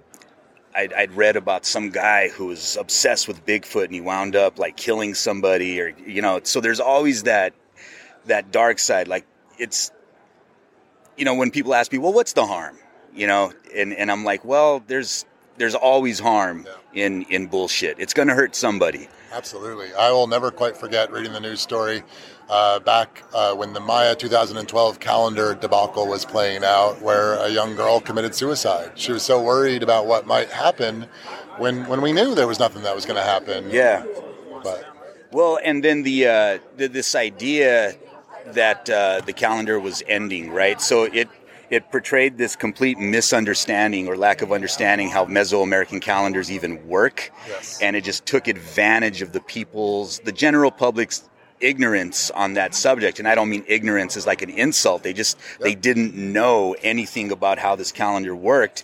I'd, 0.75 0.93
I'd, 0.93 1.11
read 1.13 1.35
about 1.35 1.65
some 1.65 1.89
guy 1.89 2.29
who 2.29 2.47
was 2.47 2.77
obsessed 2.77 3.27
with 3.27 3.45
Bigfoot 3.45 3.85
and 3.85 3.93
he 3.93 4.01
wound 4.01 4.35
up 4.35 4.59
like 4.59 4.75
killing 4.75 5.13
somebody 5.13 5.79
or 5.79 5.95
you 6.05 6.21
know 6.21 6.41
so 6.43 6.59
there's 6.61 6.79
always 6.79 7.23
that 7.23 7.53
that 8.25 8.51
dark 8.51 8.79
side. 8.79 9.07
Like 9.07 9.25
it's 9.57 9.91
you 11.17 11.25
know 11.25 11.35
when 11.35 11.51
people 11.51 11.73
ask 11.73 11.91
me 11.91 11.97
well 11.97 12.13
what's 12.13 12.33
the 12.33 12.45
harm? 12.45 12.77
You 13.13 13.27
know 13.27 13.53
and 13.75 13.93
and 13.93 14.11
I'm 14.11 14.23
like 14.23 14.43
well 14.43 14.83
there's 14.85 15.25
there's 15.57 15.75
always 15.75 16.19
harm 16.19 16.65
yeah. 16.65 17.05
in 17.05 17.23
in 17.23 17.47
bullshit. 17.47 17.99
It's 17.99 18.13
going 18.13 18.27
to 18.27 18.35
hurt 18.35 18.55
somebody. 18.55 19.07
Absolutely. 19.31 19.93
I 19.93 20.11
will 20.11 20.27
never 20.27 20.51
quite 20.51 20.77
forget 20.77 21.11
reading 21.11 21.33
the 21.33 21.41
news 21.41 21.59
story 21.59 22.03
uh, 22.49 22.79
back 22.79 23.23
uh, 23.33 23.53
when 23.55 23.73
the 23.73 23.79
Maya 23.79 24.15
2012 24.15 24.99
calendar 24.99 25.55
debacle 25.55 26.07
was 26.07 26.25
playing 26.25 26.63
out, 26.63 27.01
where 27.01 27.33
a 27.35 27.49
young 27.49 27.75
girl 27.75 27.99
committed 27.99 28.35
suicide. 28.35 28.91
She 28.95 29.11
was 29.11 29.23
so 29.23 29.41
worried 29.41 29.83
about 29.83 30.05
what 30.05 30.27
might 30.27 30.49
happen 30.49 31.07
when 31.57 31.87
when 31.87 32.01
we 32.01 32.11
knew 32.11 32.35
there 32.35 32.47
was 32.47 32.59
nothing 32.59 32.83
that 32.83 32.95
was 32.95 33.05
going 33.05 33.17
to 33.17 33.23
happen. 33.23 33.69
Yeah. 33.69 34.05
But 34.63 34.85
well, 35.31 35.59
and 35.63 35.83
then 35.83 36.03
the, 36.03 36.27
uh, 36.27 36.59
the 36.77 36.87
this 36.87 37.15
idea 37.15 37.95
that 38.47 38.89
uh, 38.89 39.21
the 39.25 39.33
calendar 39.33 39.79
was 39.79 40.03
ending, 40.07 40.51
right? 40.51 40.79
So 40.81 41.03
it 41.03 41.27
it 41.69 41.89
portrayed 41.91 42.37
this 42.37 42.55
complete 42.55 42.97
misunderstanding 42.99 44.07
or 44.07 44.15
lack 44.15 44.41
of 44.41 44.51
understanding 44.51 45.09
how 45.09 45.25
Mesoamerican 45.25 46.01
calendars 46.01 46.51
even 46.51 46.87
work. 46.87 47.31
Yes. 47.47 47.81
And 47.81 47.95
it 47.95 48.03
just 48.03 48.25
took 48.25 48.47
advantage 48.47 49.21
of 49.21 49.31
the 49.33 49.41
people's, 49.41 50.19
the 50.19 50.31
general 50.31 50.71
public's 50.71 51.27
ignorance 51.59 52.31
on 52.31 52.53
that 52.53 52.75
subject 52.75 53.19
and 53.19 53.27
i 53.27 53.35
don't 53.35 53.49
mean 53.49 53.63
ignorance 53.67 54.17
as 54.17 54.27
like 54.27 54.41
an 54.41 54.49
insult 54.49 55.03
they 55.03 55.13
just 55.13 55.37
yep. 55.37 55.59
they 55.61 55.75
didn't 55.75 56.13
know 56.15 56.75
anything 56.83 57.31
about 57.31 57.57
how 57.57 57.75
this 57.75 57.91
calendar 57.91 58.35
worked 58.35 58.83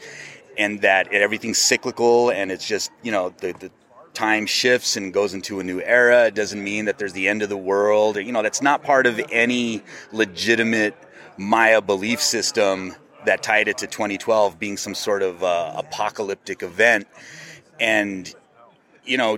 and 0.57 0.81
that 0.81 1.11
everything's 1.13 1.57
cyclical 1.57 2.29
and 2.29 2.51
it's 2.51 2.65
just 2.65 2.91
you 3.03 3.11
know 3.11 3.33
the, 3.39 3.51
the 3.53 3.71
time 4.13 4.45
shifts 4.45 4.97
and 4.97 5.13
goes 5.13 5.33
into 5.33 5.59
a 5.59 5.63
new 5.63 5.81
era 5.81 6.25
it 6.25 6.35
doesn't 6.35 6.63
mean 6.63 6.85
that 6.85 6.97
there's 6.97 7.13
the 7.13 7.27
end 7.27 7.41
of 7.41 7.49
the 7.49 7.57
world 7.57 8.17
you 8.17 8.31
know 8.31 8.41
that's 8.41 8.61
not 8.61 8.83
part 8.83 9.05
of 9.05 9.19
any 9.31 9.81
legitimate 10.11 10.95
maya 11.37 11.81
belief 11.81 12.21
system 12.21 12.93
that 13.25 13.43
tied 13.43 13.67
it 13.67 13.77
to 13.77 13.87
2012 13.87 14.59
being 14.59 14.77
some 14.77 14.95
sort 14.95 15.21
of 15.21 15.43
uh, 15.43 15.73
apocalyptic 15.75 16.63
event 16.63 17.07
and 17.79 18.33
you 19.05 19.17
know 19.17 19.37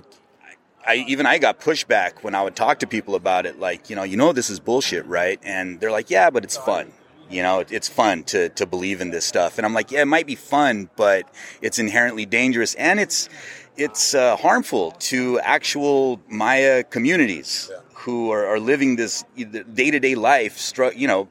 I 0.86 1.06
even 1.08 1.26
I 1.26 1.38
got 1.38 1.60
pushback 1.60 2.24
when 2.24 2.36
I 2.36 2.44
would 2.44 2.56
talk 2.56 2.80
to 2.80 2.88
people 2.88 3.16
about 3.16 3.46
it, 3.46 3.60
like, 3.60 3.90
you 3.90 3.96
know, 3.96 4.04
you 4.04 4.18
know, 4.18 4.34
this 4.34 4.50
is 4.50 4.60
bullshit, 4.60 5.06
right? 5.06 5.40
And 5.44 5.80
they're 5.80 5.92
like, 5.92 6.10
yeah, 6.10 6.30
but 6.30 6.44
it's 6.44 6.58
fun. 6.58 6.92
You 7.30 7.42
know, 7.42 7.64
it's 7.68 7.88
fun 7.88 8.24
to, 8.26 8.50
to 8.50 8.66
believe 8.66 9.02
in 9.02 9.10
this 9.10 9.26
stuff. 9.26 9.58
And 9.58 9.66
I'm 9.66 9.74
like, 9.74 9.92
yeah, 9.92 10.02
it 10.02 10.08
might 10.08 10.28
be 10.28 10.36
fun, 10.36 10.90
but 10.96 11.28
it's 11.62 11.80
inherently 11.80 12.26
dangerous 12.26 12.76
and 12.76 13.00
it's, 13.00 13.30
it's 13.78 14.14
uh, 14.14 14.36
harmful 14.36 14.92
to 14.92 15.40
actual 15.40 16.20
Maya 16.30 16.84
communities 16.84 17.72
who 17.94 18.32
are, 18.32 18.46
are 18.46 18.60
living 18.60 18.98
this 18.98 19.24
day 19.36 19.90
to 19.90 20.00
day 20.00 20.16
life, 20.16 20.74
you 20.96 21.08
know, 21.08 21.30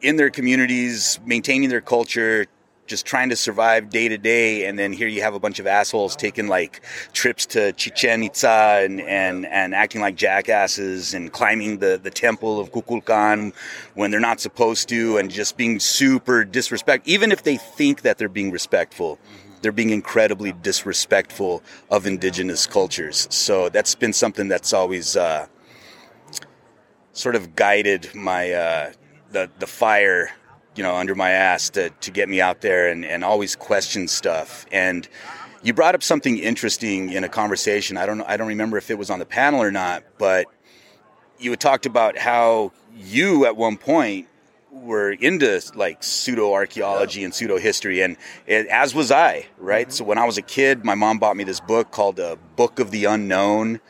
in 0.00 0.16
their 0.16 0.30
communities, 0.30 1.20
maintaining 1.24 1.68
their 1.68 1.80
culture, 1.80 2.46
just 2.86 3.04
trying 3.06 3.28
to 3.28 3.36
survive 3.36 3.90
day 3.90 4.08
to 4.08 4.18
day. 4.18 4.66
And 4.66 4.78
then 4.78 4.92
here 4.92 5.08
you 5.08 5.22
have 5.22 5.34
a 5.34 5.40
bunch 5.40 5.58
of 5.58 5.66
assholes 5.66 6.16
taking 6.16 6.48
like 6.48 6.82
trips 7.12 7.46
to 7.46 7.72
Chichen 7.72 8.22
Itza 8.22 8.82
and, 8.84 9.00
and, 9.00 9.46
and 9.46 9.74
acting 9.74 10.00
like 10.00 10.16
jackasses 10.16 11.14
and 11.14 11.32
climbing 11.32 11.78
the, 11.78 12.00
the 12.02 12.10
temple 12.10 12.60
of 12.60 12.72
Kukulkan 12.72 13.54
when 13.94 14.10
they're 14.10 14.20
not 14.20 14.40
supposed 14.40 14.88
to 14.88 15.18
and 15.18 15.30
just 15.30 15.56
being 15.56 15.80
super 15.80 16.44
disrespectful. 16.44 17.12
Even 17.12 17.32
if 17.32 17.42
they 17.42 17.56
think 17.56 18.02
that 18.02 18.18
they're 18.18 18.28
being 18.28 18.50
respectful, 18.50 19.18
they're 19.62 19.72
being 19.72 19.90
incredibly 19.90 20.52
disrespectful 20.52 21.62
of 21.90 22.06
indigenous 22.06 22.66
cultures. 22.66 23.26
So 23.30 23.68
that's 23.68 23.94
been 23.94 24.12
something 24.12 24.48
that's 24.48 24.72
always, 24.72 25.16
uh, 25.16 25.46
sort 27.12 27.34
of 27.34 27.56
guided 27.56 28.14
my, 28.14 28.52
uh, 28.52 28.92
the, 29.32 29.50
the 29.58 29.66
fire 29.66 30.30
you 30.76 30.82
know, 30.82 30.94
under 30.94 31.14
my 31.14 31.30
ass 31.30 31.70
to, 31.70 31.90
to 31.90 32.10
get 32.10 32.28
me 32.28 32.40
out 32.40 32.60
there 32.60 32.88
and, 32.88 33.04
and 33.04 33.24
always 33.24 33.56
question 33.56 34.08
stuff. 34.08 34.66
And 34.70 35.08
you 35.62 35.72
brought 35.72 35.94
up 35.94 36.02
something 36.02 36.38
interesting 36.38 37.12
in 37.12 37.24
a 37.24 37.28
conversation. 37.28 37.96
I 37.96 38.06
don't 38.06 38.22
I 38.22 38.36
don't 38.36 38.48
remember 38.48 38.76
if 38.76 38.90
it 38.90 38.98
was 38.98 39.10
on 39.10 39.18
the 39.18 39.26
panel 39.26 39.60
or 39.60 39.72
not, 39.72 40.04
but 40.18 40.46
you 41.38 41.50
had 41.50 41.60
talked 41.60 41.86
about 41.86 42.16
how 42.16 42.72
you 42.94 43.46
at 43.46 43.56
one 43.56 43.76
point 43.76 44.28
were 44.70 45.10
into 45.12 45.60
like 45.74 46.02
pseudo 46.02 46.52
archaeology 46.52 47.24
and 47.24 47.34
pseudo 47.34 47.58
history, 47.58 48.02
and 48.02 48.16
it, 48.46 48.66
as 48.66 48.94
was 48.94 49.10
I, 49.10 49.46
right? 49.58 49.88
Mm-hmm. 49.88 49.92
So 49.92 50.04
when 50.04 50.18
I 50.18 50.24
was 50.24 50.38
a 50.38 50.42
kid, 50.42 50.84
my 50.84 50.94
mom 50.94 51.18
bought 51.18 51.36
me 51.36 51.44
this 51.44 51.60
book 51.60 51.90
called 51.90 52.16
"The 52.16 52.38
Book 52.56 52.78
of 52.78 52.90
the 52.90 53.06
Unknown," 53.06 53.80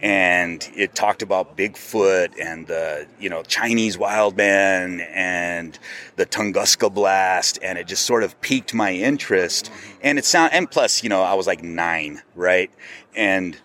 and 0.00 0.68
it 0.76 0.94
talked 0.94 1.22
about 1.22 1.56
Bigfoot 1.56 2.34
and 2.40 2.66
the 2.66 3.06
you 3.18 3.28
know 3.28 3.42
Chinese 3.42 3.98
wild 3.98 4.36
man 4.36 5.00
and 5.12 5.78
the 6.16 6.26
Tunguska 6.26 6.92
blast, 6.92 7.58
and 7.62 7.78
it 7.78 7.86
just 7.86 8.04
sort 8.04 8.22
of 8.22 8.40
piqued 8.40 8.74
my 8.74 8.92
interest. 8.92 9.70
And 10.02 10.18
it 10.18 10.24
sound 10.24 10.52
and 10.52 10.70
plus 10.70 11.02
you 11.02 11.08
know 11.08 11.22
I 11.22 11.34
was 11.34 11.46
like 11.46 11.62
nine, 11.62 12.22
right? 12.34 12.70
And 13.16 13.56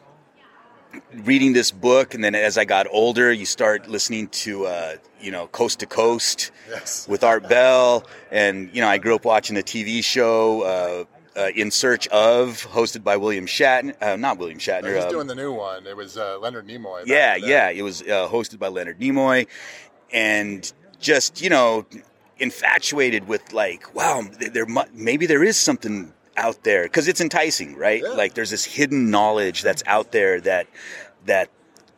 reading 1.24 1.54
this 1.54 1.72
book, 1.72 2.14
and 2.14 2.24
then 2.24 2.36
as 2.36 2.58
I 2.58 2.66
got 2.66 2.88
older, 2.90 3.32
you 3.32 3.46
start 3.46 3.88
listening 3.88 4.28
to 4.30 4.66
uh, 4.66 4.96
you 5.22 5.32
know 5.32 5.48
Coast 5.48 5.80
to 5.80 5.86
Coast 5.86 6.52
yes. 6.70 7.08
with 7.08 7.24
Art 7.24 7.48
Bell, 7.48 8.06
and 8.32 8.70
you 8.74 8.82
know 8.82 8.88
I 8.88 8.98
grew 8.98 9.16
up 9.16 9.26
watching 9.26 9.56
the 9.56 9.64
TV 9.64 10.04
show. 10.04 10.62
Uh, 10.64 11.06
uh, 11.36 11.50
in 11.56 11.72
Search 11.72 12.08
of, 12.10 12.66
hosted 12.68 13.04
by 13.04 13.18
William 13.18 13.46
Shatner. 13.46 13.96
Uh, 14.02 14.16
not 14.16 14.38
William 14.38 14.60
Shatner. 14.60 14.94
he's 14.96 15.06
um, 15.06 15.10
doing 15.10 15.28
the 15.28 15.36
new 15.36 15.54
one. 15.54 15.88
It 15.88 15.98
was 15.98 16.18
uh, 16.18 16.38
Leonard 16.40 16.68
Nimoy. 16.68 17.04
Yeah, 17.06 17.36
yeah. 17.36 17.70
It 17.70 17.82
was 17.82 18.02
uh, 18.02 18.28
hosted 18.30 18.60
by 18.60 18.68
Leonard 18.68 19.00
Nimoy, 19.00 19.48
and 20.12 20.72
just 21.00 21.42
you 21.42 21.50
know, 21.50 21.86
infatuated 22.40 23.28
with 23.28 23.54
like, 23.54 23.94
wow, 23.96 24.24
there 24.52 24.66
maybe 24.94 25.26
there 25.26 25.44
is 25.44 25.58
something 25.58 26.14
out 26.36 26.64
there 26.64 26.84
because 26.84 27.08
it's 27.08 27.22
enticing, 27.22 27.76
right? 27.76 28.02
Yeah. 28.04 28.10
Like 28.10 28.34
there's 28.34 28.50
this 28.50 28.66
hidden 28.66 29.10
knowledge 29.10 29.62
that's 29.62 29.84
out 29.86 30.12
there 30.12 30.42
that 30.42 30.68
that 31.26 31.50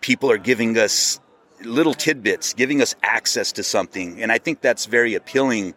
people 0.01 0.29
are 0.31 0.37
giving 0.37 0.77
us 0.77 1.19
little 1.63 1.93
tidbits, 1.93 2.53
giving 2.53 2.81
us 2.81 2.95
access 3.01 3.51
to 3.53 3.63
something, 3.63 4.21
and 4.21 4.31
I 4.31 4.37
think 4.37 4.61
that's 4.61 4.85
very 4.85 5.15
appealing 5.15 5.73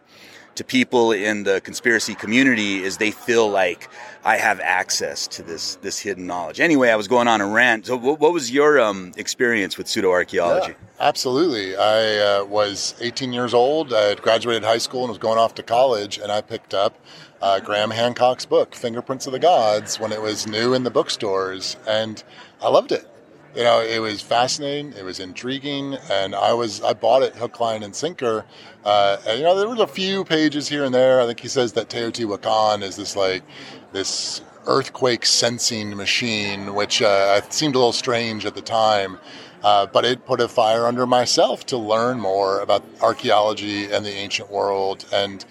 to 0.59 0.63
people 0.65 1.13
in 1.13 1.43
the 1.43 1.61
conspiracy 1.61 2.13
community 2.13 2.83
is 2.83 2.97
they 2.97 3.11
feel 3.11 3.49
like 3.49 3.87
I 4.25 4.35
have 4.35 4.59
access 4.59 5.25
to 5.27 5.41
this 5.41 5.75
this 5.75 5.99
hidden 5.99 6.27
knowledge. 6.27 6.59
Anyway, 6.59 6.89
I 6.89 6.97
was 6.97 7.07
going 7.07 7.29
on 7.29 7.39
a 7.39 7.47
rant. 7.47 7.85
So, 7.85 7.95
what, 7.95 8.19
what 8.19 8.33
was 8.33 8.51
your 8.51 8.77
um, 8.77 9.13
experience 9.15 9.77
with 9.77 9.87
pseudo 9.87 10.11
archaeology? 10.11 10.75
Absolutely. 10.99 11.77
I 11.77 12.17
uh, 12.17 12.43
was 12.43 12.93
18 12.99 13.31
years 13.31 13.53
old. 13.53 13.93
I 13.93 14.01
had 14.01 14.21
graduated 14.21 14.65
high 14.65 14.79
school 14.79 15.03
and 15.03 15.09
was 15.09 15.17
going 15.17 15.39
off 15.39 15.55
to 15.55 15.63
college, 15.63 16.17
and 16.17 16.29
I 16.29 16.41
picked 16.41 16.73
up 16.73 16.93
uh, 17.41 17.61
Graham 17.61 17.91
Hancock's 17.91 18.45
book, 18.45 18.75
Fingerprints 18.75 19.27
of 19.27 19.31
the 19.31 19.39
Gods, 19.39 19.97
when 19.97 20.11
it 20.11 20.21
was 20.21 20.45
new 20.45 20.73
in 20.73 20.83
the 20.83 20.91
bookstores, 20.91 21.77
and 21.87 22.21
I 22.61 22.67
loved 22.67 22.91
it 22.91 23.07
you 23.55 23.63
know, 23.63 23.81
it 23.81 23.99
was 23.99 24.21
fascinating. 24.21 24.93
It 24.93 25.03
was 25.03 25.19
intriguing, 25.19 25.95
and 26.09 26.35
I 26.35 26.53
was 26.53 26.81
I 26.81 26.93
bought 26.93 27.23
it 27.23 27.35
hook, 27.35 27.59
line, 27.59 27.83
and 27.83 27.95
sinker. 27.95 28.45
Uh, 28.85 29.17
and 29.27 29.39
you 29.39 29.45
know, 29.45 29.57
there 29.57 29.67
was 29.67 29.79
a 29.79 29.87
few 29.87 30.23
pages 30.23 30.67
here 30.67 30.83
and 30.83 30.93
there. 30.93 31.19
I 31.19 31.25
think 31.25 31.39
he 31.39 31.47
says 31.47 31.73
that 31.73 31.89
Teotihuacan 31.89 32.83
is 32.83 32.95
this 32.95 33.15
like 33.15 33.43
this 33.91 34.41
earthquake 34.67 35.25
sensing 35.25 35.95
machine, 35.95 36.75
which 36.75 37.01
uh, 37.01 37.41
seemed 37.49 37.75
a 37.75 37.79
little 37.79 37.91
strange 37.91 38.45
at 38.45 38.55
the 38.55 38.61
time. 38.61 39.17
Uh, 39.63 39.85
but 39.85 40.05
it 40.05 40.25
put 40.25 40.39
a 40.39 40.47
fire 40.47 40.85
under 40.85 41.05
myself 41.05 41.65
to 41.65 41.77
learn 41.77 42.17
more 42.17 42.61
about 42.61 42.83
archaeology 43.01 43.91
and 43.91 44.05
the 44.05 44.11
ancient 44.11 44.49
world. 44.49 45.05
And 45.11 45.43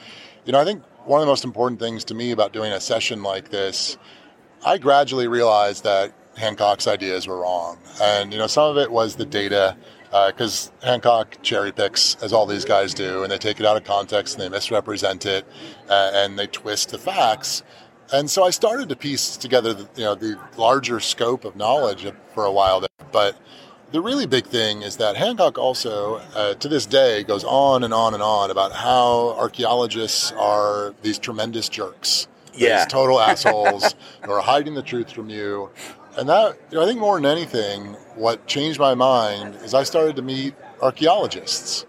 you 0.46 0.52
know, 0.52 0.60
I 0.60 0.64
think 0.64 0.82
one 1.04 1.20
of 1.20 1.26
the 1.26 1.30
most 1.30 1.44
important 1.44 1.80
things 1.80 2.04
to 2.04 2.14
me 2.14 2.30
about 2.30 2.52
doing 2.52 2.72
a 2.72 2.80
session 2.80 3.22
like 3.22 3.50
this, 3.50 3.98
I 4.64 4.78
gradually 4.78 5.28
realized 5.28 5.84
that 5.84 6.14
Hancock's 6.38 6.86
ideas 6.86 7.26
were 7.26 7.38
wrong. 7.38 7.78
And, 8.00 8.32
you 8.32 8.38
know, 8.38 8.46
some 8.46 8.70
of 8.70 8.78
it 8.78 8.90
was 8.90 9.16
the 9.16 9.26
data, 9.26 9.76
because 10.10 10.70
uh, 10.82 10.86
Hancock 10.86 11.38
cherry 11.42 11.72
picks, 11.72 12.16
as 12.22 12.32
all 12.32 12.46
these 12.46 12.64
guys 12.64 12.94
do, 12.94 13.22
and 13.22 13.30
they 13.30 13.38
take 13.38 13.60
it 13.60 13.66
out 13.66 13.76
of 13.76 13.84
context 13.84 14.34
and 14.34 14.42
they 14.42 14.48
misrepresent 14.48 15.26
it 15.26 15.44
uh, 15.88 16.10
and 16.14 16.38
they 16.38 16.46
twist 16.46 16.90
the 16.90 16.98
facts. 16.98 17.62
And 18.12 18.30
so 18.30 18.44
I 18.44 18.50
started 18.50 18.88
to 18.88 18.96
piece 18.96 19.36
together, 19.36 19.74
the, 19.74 19.88
you 19.96 20.04
know, 20.04 20.14
the 20.14 20.38
larger 20.56 20.98
scope 20.98 21.44
of 21.44 21.56
knowledge 21.56 22.10
for 22.32 22.44
a 22.44 22.52
while 22.52 22.80
there. 22.80 22.88
But 23.12 23.36
the 23.92 24.00
really 24.00 24.26
big 24.26 24.46
thing 24.46 24.82
is 24.82 24.96
that 24.96 25.16
Hancock 25.16 25.58
also, 25.58 26.16
uh, 26.34 26.54
to 26.54 26.68
this 26.68 26.86
day, 26.86 27.22
goes 27.22 27.44
on 27.44 27.84
and 27.84 27.92
on 27.92 28.14
and 28.14 28.22
on 28.22 28.50
about 28.50 28.72
how 28.72 29.34
archaeologists 29.38 30.32
are 30.32 30.94
these 31.02 31.18
tremendous 31.18 31.68
jerks. 31.68 32.28
Yeah. 32.54 32.78
These 32.78 32.92
total 32.92 33.20
assholes 33.20 33.94
who 34.24 34.30
are 34.30 34.40
hiding 34.40 34.74
the 34.74 34.82
truth 34.82 35.10
from 35.12 35.28
you. 35.28 35.70
And 36.18 36.28
that, 36.28 36.58
you 36.72 36.78
know, 36.78 36.82
I 36.82 36.86
think 36.86 36.98
more 36.98 37.14
than 37.14 37.26
anything, 37.26 37.94
what 38.16 38.44
changed 38.48 38.80
my 38.80 38.92
mind 38.94 39.54
is 39.62 39.72
I 39.72 39.84
started 39.84 40.16
to 40.16 40.22
meet 40.22 40.52
archaeologists 40.82 41.86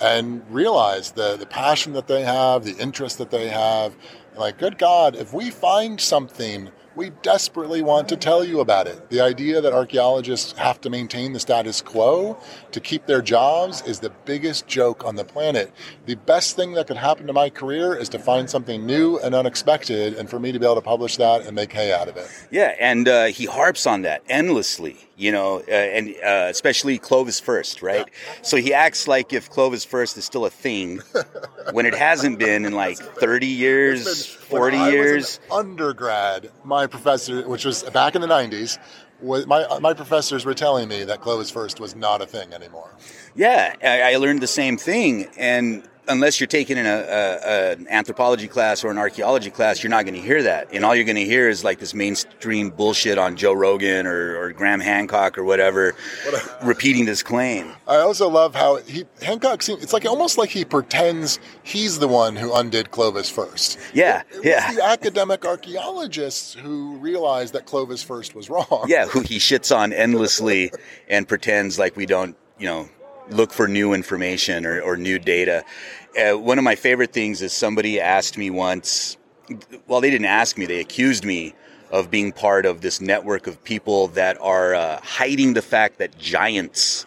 and 0.00 0.42
realize 0.50 1.10
the, 1.10 1.36
the 1.36 1.44
passion 1.44 1.92
that 1.92 2.06
they 2.06 2.22
have, 2.22 2.64
the 2.64 2.74
interest 2.78 3.18
that 3.18 3.30
they 3.30 3.48
have. 3.48 3.94
Like, 4.34 4.56
good 4.56 4.78
God, 4.78 5.14
if 5.14 5.34
we 5.34 5.50
find 5.50 6.00
something 6.00 6.70
we 6.96 7.10
desperately 7.22 7.82
want 7.82 8.08
to 8.08 8.16
tell 8.16 8.44
you 8.44 8.60
about 8.60 8.86
it. 8.86 9.10
The 9.10 9.20
idea 9.20 9.60
that 9.60 9.72
archaeologists 9.72 10.52
have 10.58 10.80
to 10.80 10.90
maintain 10.90 11.32
the 11.32 11.40
status 11.40 11.80
quo 11.80 12.36
to 12.72 12.80
keep 12.80 13.06
their 13.06 13.22
jobs 13.22 13.82
is 13.82 14.00
the 14.00 14.10
biggest 14.24 14.66
joke 14.66 15.04
on 15.04 15.16
the 15.16 15.24
planet. 15.24 15.72
The 16.06 16.16
best 16.16 16.56
thing 16.56 16.72
that 16.72 16.86
could 16.86 16.96
happen 16.96 17.26
to 17.26 17.32
my 17.32 17.48
career 17.50 17.94
is 17.94 18.08
to 18.10 18.18
find 18.18 18.50
something 18.50 18.84
new 18.84 19.18
and 19.18 19.34
unexpected, 19.34 20.14
and 20.14 20.28
for 20.28 20.40
me 20.40 20.52
to 20.52 20.58
be 20.58 20.66
able 20.66 20.74
to 20.76 20.80
publish 20.80 21.16
that 21.16 21.42
and 21.42 21.54
make 21.54 21.72
hay 21.72 21.92
out 21.92 22.08
of 22.08 22.16
it. 22.16 22.28
Yeah, 22.50 22.74
and 22.80 23.08
uh, 23.08 23.26
he 23.26 23.46
harps 23.46 23.86
on 23.86 24.02
that 24.02 24.22
endlessly, 24.28 25.08
you 25.20 25.30
know, 25.30 25.62
uh, 25.68 25.70
and 25.70 26.14
uh, 26.24 26.48
especially 26.48 26.98
Clovis 26.98 27.38
First, 27.38 27.82
right? 27.82 28.06
Yeah. 28.08 28.32
So 28.42 28.56
he 28.56 28.74
acts 28.74 29.06
like 29.06 29.32
if 29.32 29.50
Clovis 29.50 29.84
First 29.84 30.16
is 30.16 30.24
still 30.24 30.46
a 30.46 30.50
thing 30.50 31.00
when 31.72 31.86
it 31.86 31.94
hasn't 31.94 32.38
been 32.38 32.64
in 32.64 32.72
like 32.72 32.96
30 32.98 33.46
years, 33.46 34.26
40 34.26 34.76
years. 34.76 35.38
undergrad, 35.50 36.50
my 36.64 36.80
my 36.80 36.86
professor, 36.86 37.46
which 37.46 37.66
was 37.66 37.82
back 37.90 38.14
in 38.14 38.22
the 38.22 38.26
90s, 38.26 38.78
was 39.20 39.46
my 39.46 39.66
my 39.80 39.92
professors 39.92 40.46
were 40.46 40.54
telling 40.54 40.88
me 40.88 41.04
that 41.04 41.20
Clovis 41.20 41.50
First 41.50 41.78
was 41.78 41.94
not 41.94 42.22
a 42.22 42.26
thing 42.26 42.54
anymore. 42.54 42.90
Yeah, 43.34 43.74
I, 43.82 44.14
I 44.14 44.16
learned 44.16 44.40
the 44.40 44.46
same 44.46 44.78
thing, 44.78 45.28
and 45.36 45.86
unless 46.10 46.40
you're 46.40 46.46
taking 46.46 46.78
an, 46.78 46.86
a, 46.86 46.90
a, 46.90 47.72
an 47.72 47.86
anthropology 47.88 48.48
class 48.48 48.84
or 48.84 48.90
an 48.90 48.98
archaeology 48.98 49.50
class, 49.50 49.82
you're 49.82 49.90
not 49.90 50.04
going 50.04 50.14
to 50.14 50.20
hear 50.20 50.42
that. 50.42 50.68
And 50.72 50.84
all 50.84 50.94
you're 50.94 51.04
going 51.04 51.16
to 51.16 51.24
hear 51.24 51.48
is 51.48 51.64
like 51.64 51.78
this 51.78 51.94
mainstream 51.94 52.70
bullshit 52.70 53.18
on 53.18 53.36
Joe 53.36 53.52
Rogan 53.52 54.06
or, 54.06 54.38
or 54.38 54.52
Graham 54.52 54.80
Hancock 54.80 55.38
or 55.38 55.44
whatever, 55.44 55.94
what 56.24 56.34
a, 56.34 56.56
repeating 56.66 57.04
this 57.04 57.22
claim. 57.22 57.72
I 57.86 57.96
also 57.96 58.28
love 58.28 58.54
how 58.54 58.76
he 58.76 59.04
Hancock 59.22 59.62
seems. 59.62 59.82
It's 59.82 59.92
like 59.92 60.04
almost 60.04 60.38
like 60.38 60.50
he 60.50 60.64
pretends 60.64 61.38
he's 61.62 61.98
the 61.98 62.08
one 62.08 62.36
who 62.36 62.54
undid 62.54 62.90
Clovis 62.90 63.30
first. 63.30 63.78
Yeah, 63.94 64.22
it, 64.30 64.36
it 64.36 64.44
yeah. 64.44 64.72
the 64.72 64.84
academic 64.84 65.44
archaeologists 65.44 66.54
who 66.54 66.96
realized 66.96 67.54
that 67.54 67.66
Clovis 67.66 68.02
first 68.02 68.34
was 68.34 68.50
wrong. 68.50 68.86
Yeah, 68.86 69.06
who 69.06 69.20
he 69.20 69.38
shits 69.38 69.74
on 69.74 69.92
endlessly 69.92 70.72
and 71.08 71.26
pretends 71.26 71.78
like 71.78 71.96
we 71.96 72.06
don't, 72.06 72.36
you 72.58 72.66
know, 72.66 72.88
look 73.30 73.52
for 73.52 73.68
new 73.68 73.92
information 73.92 74.66
or, 74.66 74.80
or 74.80 74.96
new 74.96 75.18
data. 75.18 75.64
Uh, 76.18 76.36
one 76.36 76.58
of 76.58 76.64
my 76.64 76.74
favorite 76.74 77.12
things 77.12 77.42
is 77.42 77.52
somebody 77.52 78.00
asked 78.00 78.36
me 78.36 78.50
once, 78.50 79.16
well, 79.86 80.00
they 80.00 80.10
didn't 80.10 80.26
ask 80.26 80.58
me, 80.58 80.66
they 80.66 80.80
accused 80.80 81.24
me 81.24 81.54
of 81.90 82.10
being 82.10 82.32
part 82.32 82.66
of 82.66 82.80
this 82.80 83.00
network 83.00 83.46
of 83.46 83.62
people 83.64 84.08
that 84.08 84.40
are 84.40 84.74
uh, 84.74 85.00
hiding 85.02 85.54
the 85.54 85.62
fact 85.62 85.98
that 85.98 86.16
giants 86.18 87.04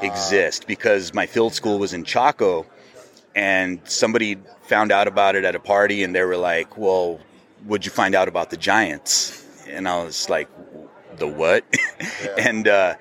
exist 0.00 0.66
because 0.66 1.14
my 1.14 1.26
field 1.26 1.52
school 1.54 1.78
was 1.78 1.92
in 1.92 2.04
Chaco 2.04 2.66
and 3.34 3.80
somebody 3.84 4.36
found 4.62 4.90
out 4.90 5.06
about 5.06 5.36
it 5.36 5.44
at 5.44 5.54
a 5.54 5.60
party 5.60 6.02
and 6.02 6.14
they 6.14 6.24
were 6.24 6.36
like, 6.36 6.76
well, 6.76 7.20
would 7.66 7.84
you 7.84 7.90
find 7.90 8.14
out 8.14 8.26
about 8.26 8.50
the 8.50 8.56
giants? 8.56 9.46
And 9.68 9.86
I 9.86 10.02
was 10.02 10.28
like, 10.28 10.48
the 11.16 11.26
what? 11.26 11.64
Yeah. 12.24 12.34
and, 12.38 12.68
uh, 12.68 12.94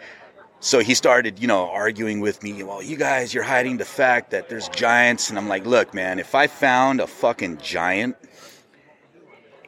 so 0.61 0.79
he 0.79 0.93
started, 0.93 1.39
you 1.39 1.47
know, 1.47 1.67
arguing 1.69 2.19
with 2.19 2.43
me. 2.43 2.61
Well, 2.61 2.83
you 2.83 2.95
guys, 2.95 3.33
you're 3.33 3.43
hiding 3.43 3.77
the 3.77 3.85
fact 3.85 4.29
that 4.29 4.47
there's 4.47 4.69
giants. 4.69 5.29
And 5.29 5.39
I'm 5.39 5.47
like, 5.47 5.65
look, 5.65 5.91
man, 5.93 6.19
if 6.19 6.35
I 6.35 6.45
found 6.45 7.01
a 7.01 7.07
fucking 7.07 7.57
giant, 7.57 8.15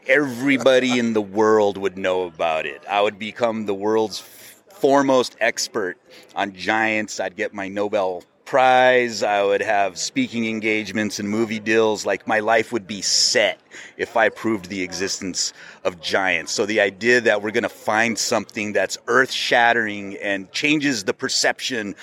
everybody 0.08 1.00
in 1.00 1.14
the 1.14 1.22
world 1.22 1.78
would 1.80 1.98
know 1.98 2.26
about 2.26 2.68
it. 2.68 2.84
I 2.88 3.02
would 3.02 3.18
become 3.18 3.66
the 3.66 3.74
world's 3.74 4.20
foremost 4.20 5.36
expert 5.40 5.98
on 6.36 6.54
giants. 6.54 7.20
I'd 7.20 7.36
get 7.36 7.56
my 7.56 7.68
Nobel 7.68 8.24
prize. 8.46 9.24
I 9.24 9.44
would 9.44 9.62
have 9.62 9.98
speaking 9.98 10.46
engagements 10.46 11.20
and 11.20 11.30
movie 11.30 11.60
deals. 11.60 12.06
Like 12.06 12.28
my 12.28 12.40
life 12.40 12.72
would 12.72 12.88
be 12.88 13.02
set 13.02 13.60
if 13.98 14.18
I 14.18 14.30
proved 14.30 14.70
the 14.70 14.82
existence 14.82 15.54
of 15.84 16.02
giants. 16.02 16.52
So 16.52 16.66
the 16.66 16.82
idea 16.82 17.22
that 17.22 17.42
we're 17.42 17.52
going 17.52 17.64
to 17.64 17.70
find 17.70 18.18
something 18.18 18.74
that's 18.74 18.98
earth 19.08 19.32
shattering 19.32 20.18
and 20.18 20.52
changes 20.52 21.04
the 21.04 21.14
perception 21.14 21.96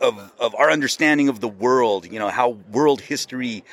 of, 0.00 0.32
of 0.38 0.54
our 0.54 0.70
understanding 0.70 1.28
of 1.28 1.40
the 1.40 1.48
world, 1.48 2.10
you 2.10 2.18
know, 2.18 2.28
how 2.28 2.50
world 2.70 3.00
history 3.00 3.64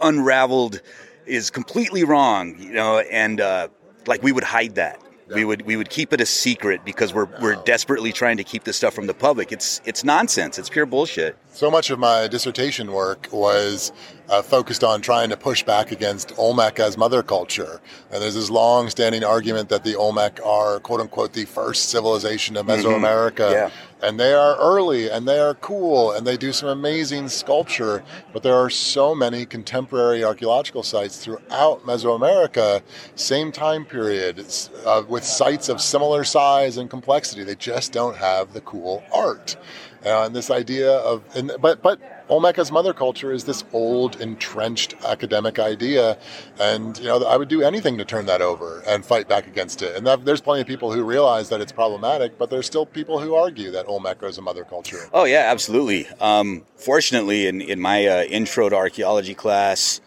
unraveled 0.00 0.80
is 1.26 1.50
completely 1.50 2.04
wrong, 2.04 2.56
you 2.58 2.72
know, 2.72 2.98
and 2.98 3.40
uh, 3.40 3.68
like 4.06 4.22
we 4.22 4.32
would 4.32 4.44
hide 4.44 4.74
that. 4.76 5.00
We 5.34 5.44
would 5.44 5.62
we 5.62 5.76
would 5.76 5.90
keep 5.90 6.12
it 6.12 6.20
a 6.20 6.26
secret 6.26 6.84
because 6.84 7.14
we're 7.14 7.28
we're 7.40 7.56
desperately 7.56 8.12
trying 8.12 8.36
to 8.36 8.44
keep 8.44 8.64
this 8.64 8.76
stuff 8.76 8.94
from 8.94 9.06
the 9.06 9.14
public. 9.14 9.52
It's 9.52 9.80
it's 9.84 10.04
nonsense. 10.04 10.58
It's 10.58 10.68
pure 10.68 10.86
bullshit. 10.86 11.36
So 11.52 11.70
much 11.70 11.90
of 11.90 11.98
my 11.98 12.28
dissertation 12.28 12.92
work 12.92 13.28
was 13.30 13.92
uh, 14.28 14.40
focused 14.40 14.82
on 14.82 15.02
trying 15.02 15.28
to 15.28 15.36
push 15.36 15.62
back 15.62 15.92
against 15.92 16.32
Olmec 16.38 16.80
as 16.80 16.96
mother 16.96 17.22
culture. 17.22 17.80
And 18.10 18.22
there's 18.22 18.34
this 18.34 18.48
long 18.48 18.88
standing 18.88 19.22
argument 19.22 19.68
that 19.68 19.84
the 19.84 19.94
Olmec 19.94 20.40
are, 20.44 20.80
quote 20.80 21.00
unquote, 21.00 21.34
the 21.34 21.44
first 21.44 21.90
civilization 21.90 22.56
of 22.56 22.66
mm-hmm. 22.66 22.86
Mesoamerica. 22.86 23.36
Mm-hmm. 23.36 23.52
Yeah. 23.52 23.70
And 24.02 24.18
they 24.18 24.34
are 24.34 24.56
early 24.56 25.08
and 25.08 25.28
they 25.28 25.38
are 25.38 25.54
cool 25.54 26.12
and 26.12 26.26
they 26.26 26.36
do 26.36 26.52
some 26.52 26.68
amazing 26.68 27.28
sculpture. 27.28 28.02
But 28.32 28.42
there 28.42 28.54
are 28.54 28.68
so 28.68 29.14
many 29.14 29.46
contemporary 29.46 30.24
archaeological 30.24 30.82
sites 30.82 31.22
throughout 31.22 31.84
Mesoamerica, 31.84 32.82
same 33.14 33.52
time 33.52 33.84
period, 33.84 34.44
uh, 34.84 35.04
with 35.08 35.24
sites 35.24 35.68
of 35.68 35.80
similar 35.80 36.24
size 36.24 36.76
and 36.78 36.90
complexity. 36.90 37.44
They 37.44 37.54
just 37.54 37.92
don't 37.92 38.16
have 38.16 38.52
the 38.52 38.60
cool 38.62 39.04
art. 39.14 39.56
And 40.04 40.34
this 40.34 40.50
idea 40.50 40.94
of, 40.96 41.22
and, 41.36 41.52
but 41.60 41.80
but 41.80 42.21
Olmeca's 42.32 42.72
mother 42.72 42.94
culture 42.94 43.30
is 43.30 43.44
this 43.44 43.62
old, 43.74 44.18
entrenched 44.18 44.94
academic 45.04 45.58
idea, 45.58 46.16
and 46.58 46.96
you 46.96 47.04
know 47.04 47.22
I 47.24 47.36
would 47.36 47.48
do 47.48 47.60
anything 47.60 47.98
to 47.98 48.06
turn 48.06 48.24
that 48.24 48.40
over 48.40 48.82
and 48.86 49.04
fight 49.04 49.28
back 49.28 49.46
against 49.46 49.82
it. 49.82 49.94
And 49.94 50.06
that, 50.06 50.24
there's 50.24 50.40
plenty 50.40 50.62
of 50.62 50.66
people 50.66 50.90
who 50.94 51.04
realize 51.04 51.50
that 51.50 51.60
it's 51.60 51.72
problematic, 51.72 52.38
but 52.38 52.48
there's 52.48 52.64
still 52.64 52.86
people 52.86 53.20
who 53.20 53.34
argue 53.34 53.70
that 53.72 53.84
Olmeca 53.86 54.24
is 54.24 54.38
a 54.38 54.40
mother 54.40 54.64
culture. 54.64 55.10
Oh 55.12 55.24
yeah, 55.24 55.50
absolutely. 55.52 56.06
Um, 56.20 56.64
fortunately, 56.76 57.48
in 57.48 57.60
in 57.60 57.78
my 57.78 58.06
uh, 58.06 58.22
intro 58.22 58.70
to 58.70 58.76
archaeology 58.76 59.34
class 59.34 60.00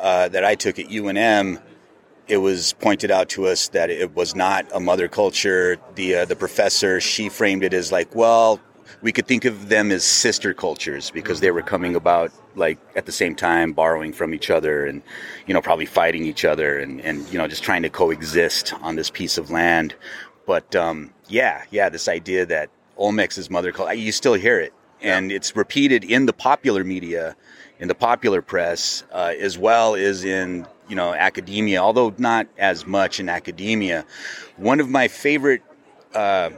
uh, 0.00 0.26
that 0.30 0.42
I 0.42 0.56
took 0.56 0.80
at 0.80 0.86
UNM, 0.86 1.62
it 2.26 2.38
was 2.38 2.72
pointed 2.72 3.12
out 3.12 3.28
to 3.30 3.46
us 3.46 3.68
that 3.68 3.88
it 3.88 4.16
was 4.16 4.34
not 4.34 4.66
a 4.74 4.80
mother 4.80 5.06
culture. 5.06 5.78
The 5.94 6.16
uh, 6.16 6.24
the 6.24 6.34
professor 6.34 7.00
she 7.00 7.28
framed 7.28 7.62
it 7.62 7.72
as 7.72 7.92
like, 7.92 8.16
well, 8.16 8.60
we 9.02 9.12
could 9.12 9.26
think 9.26 9.44
of 9.44 9.68
them 9.68 9.90
as 9.90 10.04
sister 10.04 10.54
cultures 10.54 11.10
because 11.10 11.40
they 11.40 11.50
were 11.50 11.62
coming 11.62 11.94
about 11.94 12.32
like 12.54 12.78
at 12.96 13.06
the 13.06 13.12
same 13.12 13.34
time 13.34 13.72
borrowing 13.72 14.12
from 14.12 14.32
each 14.32 14.50
other 14.50 14.86
and 14.86 15.02
you 15.46 15.54
know 15.54 15.60
probably 15.60 15.86
fighting 15.86 16.24
each 16.24 16.44
other 16.44 16.78
and 16.78 17.00
and 17.02 17.30
you 17.32 17.38
know 17.38 17.46
just 17.46 17.62
trying 17.62 17.82
to 17.82 17.90
coexist 17.90 18.72
on 18.82 18.96
this 18.96 19.10
piece 19.10 19.38
of 19.38 19.50
land. 19.50 19.94
But 20.46 20.74
um, 20.74 21.12
yeah 21.28 21.64
yeah 21.70 21.88
this 21.88 22.08
idea 22.08 22.46
that 22.46 22.70
Olmec's 22.96 23.38
is 23.38 23.50
mother 23.50 23.72
culture 23.72 23.94
you 23.94 24.12
still 24.12 24.34
hear 24.34 24.58
it. 24.58 24.72
And 25.02 25.30
yeah. 25.30 25.36
it's 25.36 25.54
repeated 25.54 26.04
in 26.04 26.26
the 26.26 26.32
popular 26.32 26.82
media 26.84 27.36
in 27.78 27.88
the 27.88 27.94
popular 27.94 28.40
press 28.40 29.04
uh, 29.12 29.34
as 29.38 29.58
well 29.58 29.94
as 29.94 30.24
in 30.24 30.66
you 30.88 30.96
know 30.96 31.12
academia 31.12 31.82
although 31.82 32.14
not 32.16 32.46
as 32.56 32.86
much 32.86 33.20
in 33.20 33.28
academia. 33.28 34.06
One 34.56 34.80
of 34.80 34.88
my 34.88 35.08
favorite 35.08 35.62
uh, 36.14 36.50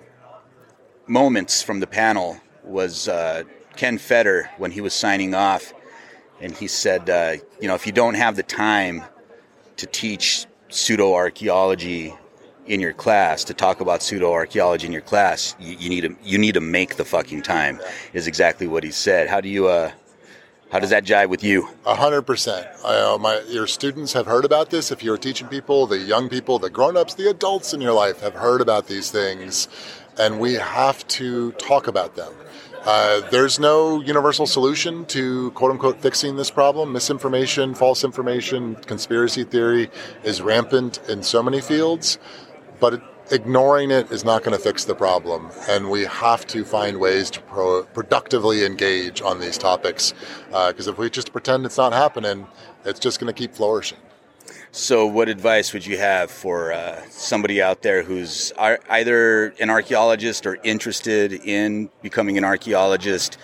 moments 1.08 1.62
from 1.62 1.80
the 1.80 1.86
panel 1.86 2.38
was 2.62 3.08
uh, 3.08 3.44
Ken 3.76 3.98
Feder 3.98 4.50
when 4.58 4.70
he 4.70 4.80
was 4.80 4.92
signing 4.92 5.34
off, 5.34 5.72
and 6.40 6.54
he 6.54 6.68
said, 6.68 7.08
uh, 7.10 7.36
you 7.60 7.68
know, 7.68 7.74
if 7.74 7.86
you 7.86 7.92
don't 7.92 8.14
have 8.14 8.36
the 8.36 8.42
time 8.42 9.02
to 9.76 9.86
teach 9.86 10.46
pseudo 10.68 11.14
archaeology 11.14 12.14
in 12.66 12.80
your 12.80 12.92
class, 12.92 13.44
to 13.44 13.54
talk 13.54 13.80
about 13.80 14.02
pseudo 14.02 14.32
archaeology 14.32 14.86
in 14.86 14.92
your 14.92 15.02
class, 15.02 15.56
you, 15.58 15.74
you, 15.76 15.88
need 15.88 16.02
to 16.02 16.16
you 16.22 16.36
need 16.36 16.54
to 16.54 16.60
make 16.60 16.96
the 16.96 17.04
fucking 17.04 17.42
time. 17.42 17.80
Is 18.12 18.26
exactly 18.26 18.66
what 18.66 18.84
he 18.84 18.90
said. 18.90 19.28
How 19.28 19.40
do 19.40 19.48
you 19.48 19.68
uh, 19.68 19.90
How 20.70 20.78
does 20.78 20.90
that 20.90 21.04
jive 21.04 21.30
with 21.30 21.42
you? 21.42 21.68
A 21.86 21.94
hundred 21.94 22.22
percent. 22.22 22.66
Uh, 22.84 23.40
your 23.48 23.66
students 23.66 24.12
have 24.12 24.26
heard 24.26 24.44
about 24.44 24.68
this. 24.68 24.90
If 24.90 25.02
you're 25.02 25.16
teaching 25.16 25.48
people, 25.48 25.86
the 25.86 25.98
young 25.98 26.28
people, 26.28 26.58
the 26.58 26.68
grown-ups, 26.68 27.14
the 27.14 27.30
adults 27.30 27.72
in 27.72 27.80
your 27.80 27.94
life 27.94 28.20
have 28.20 28.34
heard 28.34 28.60
about 28.60 28.86
these 28.86 29.10
things, 29.10 29.68
and 30.18 30.40
we 30.40 30.54
have 30.54 31.06
to 31.08 31.52
talk 31.52 31.86
about 31.86 32.16
them. 32.16 32.32
Uh, 32.84 33.20
there's 33.30 33.58
no 33.58 34.00
universal 34.00 34.46
solution 34.46 35.04
to 35.06 35.50
quote 35.52 35.70
unquote 35.70 36.00
fixing 36.00 36.36
this 36.36 36.50
problem. 36.50 36.92
Misinformation, 36.92 37.74
false 37.74 38.04
information, 38.04 38.76
conspiracy 38.86 39.44
theory 39.44 39.90
is 40.22 40.40
rampant 40.40 40.98
in 41.08 41.22
so 41.22 41.42
many 41.42 41.60
fields, 41.60 42.18
but 42.80 43.02
ignoring 43.30 43.90
it 43.90 44.10
is 44.10 44.24
not 44.24 44.42
going 44.42 44.56
to 44.56 44.62
fix 44.62 44.84
the 44.84 44.94
problem. 44.94 45.50
And 45.68 45.90
we 45.90 46.04
have 46.04 46.46
to 46.48 46.64
find 46.64 46.98
ways 46.98 47.30
to 47.32 47.40
pro- 47.42 47.82
productively 47.84 48.64
engage 48.64 49.20
on 49.20 49.40
these 49.40 49.58
topics. 49.58 50.14
Because 50.46 50.88
uh, 50.88 50.92
if 50.92 50.98
we 50.98 51.10
just 51.10 51.32
pretend 51.32 51.66
it's 51.66 51.76
not 51.76 51.92
happening, 51.92 52.46
it's 52.84 53.00
just 53.00 53.20
going 53.20 53.32
to 53.32 53.38
keep 53.38 53.54
flourishing. 53.54 53.98
So, 54.70 55.06
what 55.06 55.30
advice 55.30 55.72
would 55.72 55.86
you 55.86 55.96
have 55.96 56.30
for 56.30 56.72
uh, 56.72 57.00
somebody 57.08 57.62
out 57.62 57.80
there 57.80 58.02
who's 58.02 58.52
either 58.58 59.54
an 59.60 59.70
archaeologist 59.70 60.46
or 60.46 60.58
interested 60.62 61.32
in 61.32 61.88
becoming 62.02 62.36
an 62.36 62.44
archaeologist? 62.44 63.38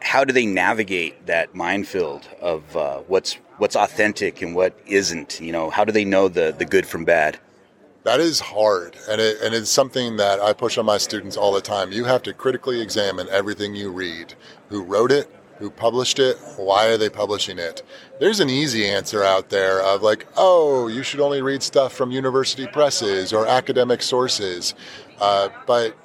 How 0.00 0.24
do 0.24 0.32
they 0.32 0.46
navigate 0.46 1.26
that 1.26 1.54
minefield 1.54 2.28
of 2.40 2.76
uh, 2.76 2.98
what's 3.08 3.34
what's 3.58 3.74
authentic 3.74 4.40
and 4.40 4.54
what 4.54 4.78
isn't? 4.86 5.40
You 5.40 5.50
know, 5.50 5.70
how 5.70 5.84
do 5.84 5.90
they 5.90 6.04
know 6.04 6.28
the 6.28 6.54
the 6.56 6.64
good 6.64 6.86
from 6.86 7.04
bad? 7.04 7.40
That 8.04 8.20
is 8.20 8.38
hard, 8.38 8.96
and 9.08 9.20
it, 9.20 9.40
and 9.42 9.52
it's 9.52 9.70
something 9.70 10.18
that 10.18 10.38
I 10.38 10.52
push 10.52 10.78
on 10.78 10.86
my 10.86 10.98
students 10.98 11.36
all 11.36 11.52
the 11.52 11.60
time. 11.60 11.90
You 11.90 12.04
have 12.04 12.22
to 12.24 12.34
critically 12.34 12.80
examine 12.80 13.28
everything 13.30 13.74
you 13.74 13.90
read. 13.90 14.34
Who 14.68 14.84
wrote 14.84 15.10
it? 15.10 15.28
Who 15.58 15.70
published 15.70 16.18
it? 16.18 16.36
Why 16.56 16.86
are 16.88 16.98
they 16.98 17.08
publishing 17.08 17.58
it? 17.58 17.82
There's 18.20 18.38
an 18.40 18.48
easy 18.48 18.86
answer 18.86 19.24
out 19.24 19.48
there 19.48 19.82
of 19.82 20.02
like, 20.02 20.26
oh, 20.36 20.86
you 20.86 21.02
should 21.02 21.20
only 21.20 21.42
read 21.42 21.62
stuff 21.62 21.92
from 21.92 22.12
university 22.12 22.66
presses 22.66 23.32
or 23.32 23.46
academic 23.46 24.02
sources, 24.02 24.74
uh, 25.20 25.48
but 25.66 25.96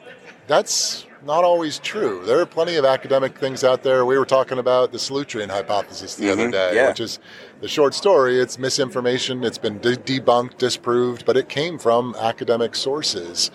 that's 0.47 1.05
not 1.23 1.43
always 1.43 1.79
true. 1.79 2.23
There 2.25 2.39
are 2.39 2.45
plenty 2.45 2.75
of 2.75 2.85
academic 2.85 3.37
things 3.37 3.63
out 3.63 3.83
there. 3.83 4.05
We 4.05 4.17
were 4.17 4.25
talking 4.25 4.57
about 4.57 4.91
the 4.91 4.97
Solutrean 4.97 5.49
hypothesis 5.49 6.15
the 6.15 6.25
mm-hmm. 6.25 6.39
other 6.39 6.51
day, 6.51 6.75
yeah. 6.75 6.87
which 6.87 6.99
is 6.99 7.19
the 7.61 7.67
short 7.67 7.93
story. 7.93 8.39
It's 8.39 8.57
misinformation. 8.57 9.43
It's 9.43 9.57
been 9.57 9.79
de- 9.79 9.97
debunked, 9.97 10.57
disproved, 10.57 11.25
but 11.25 11.37
it 11.37 11.49
came 11.49 11.77
from 11.77 12.15
academic 12.19 12.75
sources. 12.75 13.51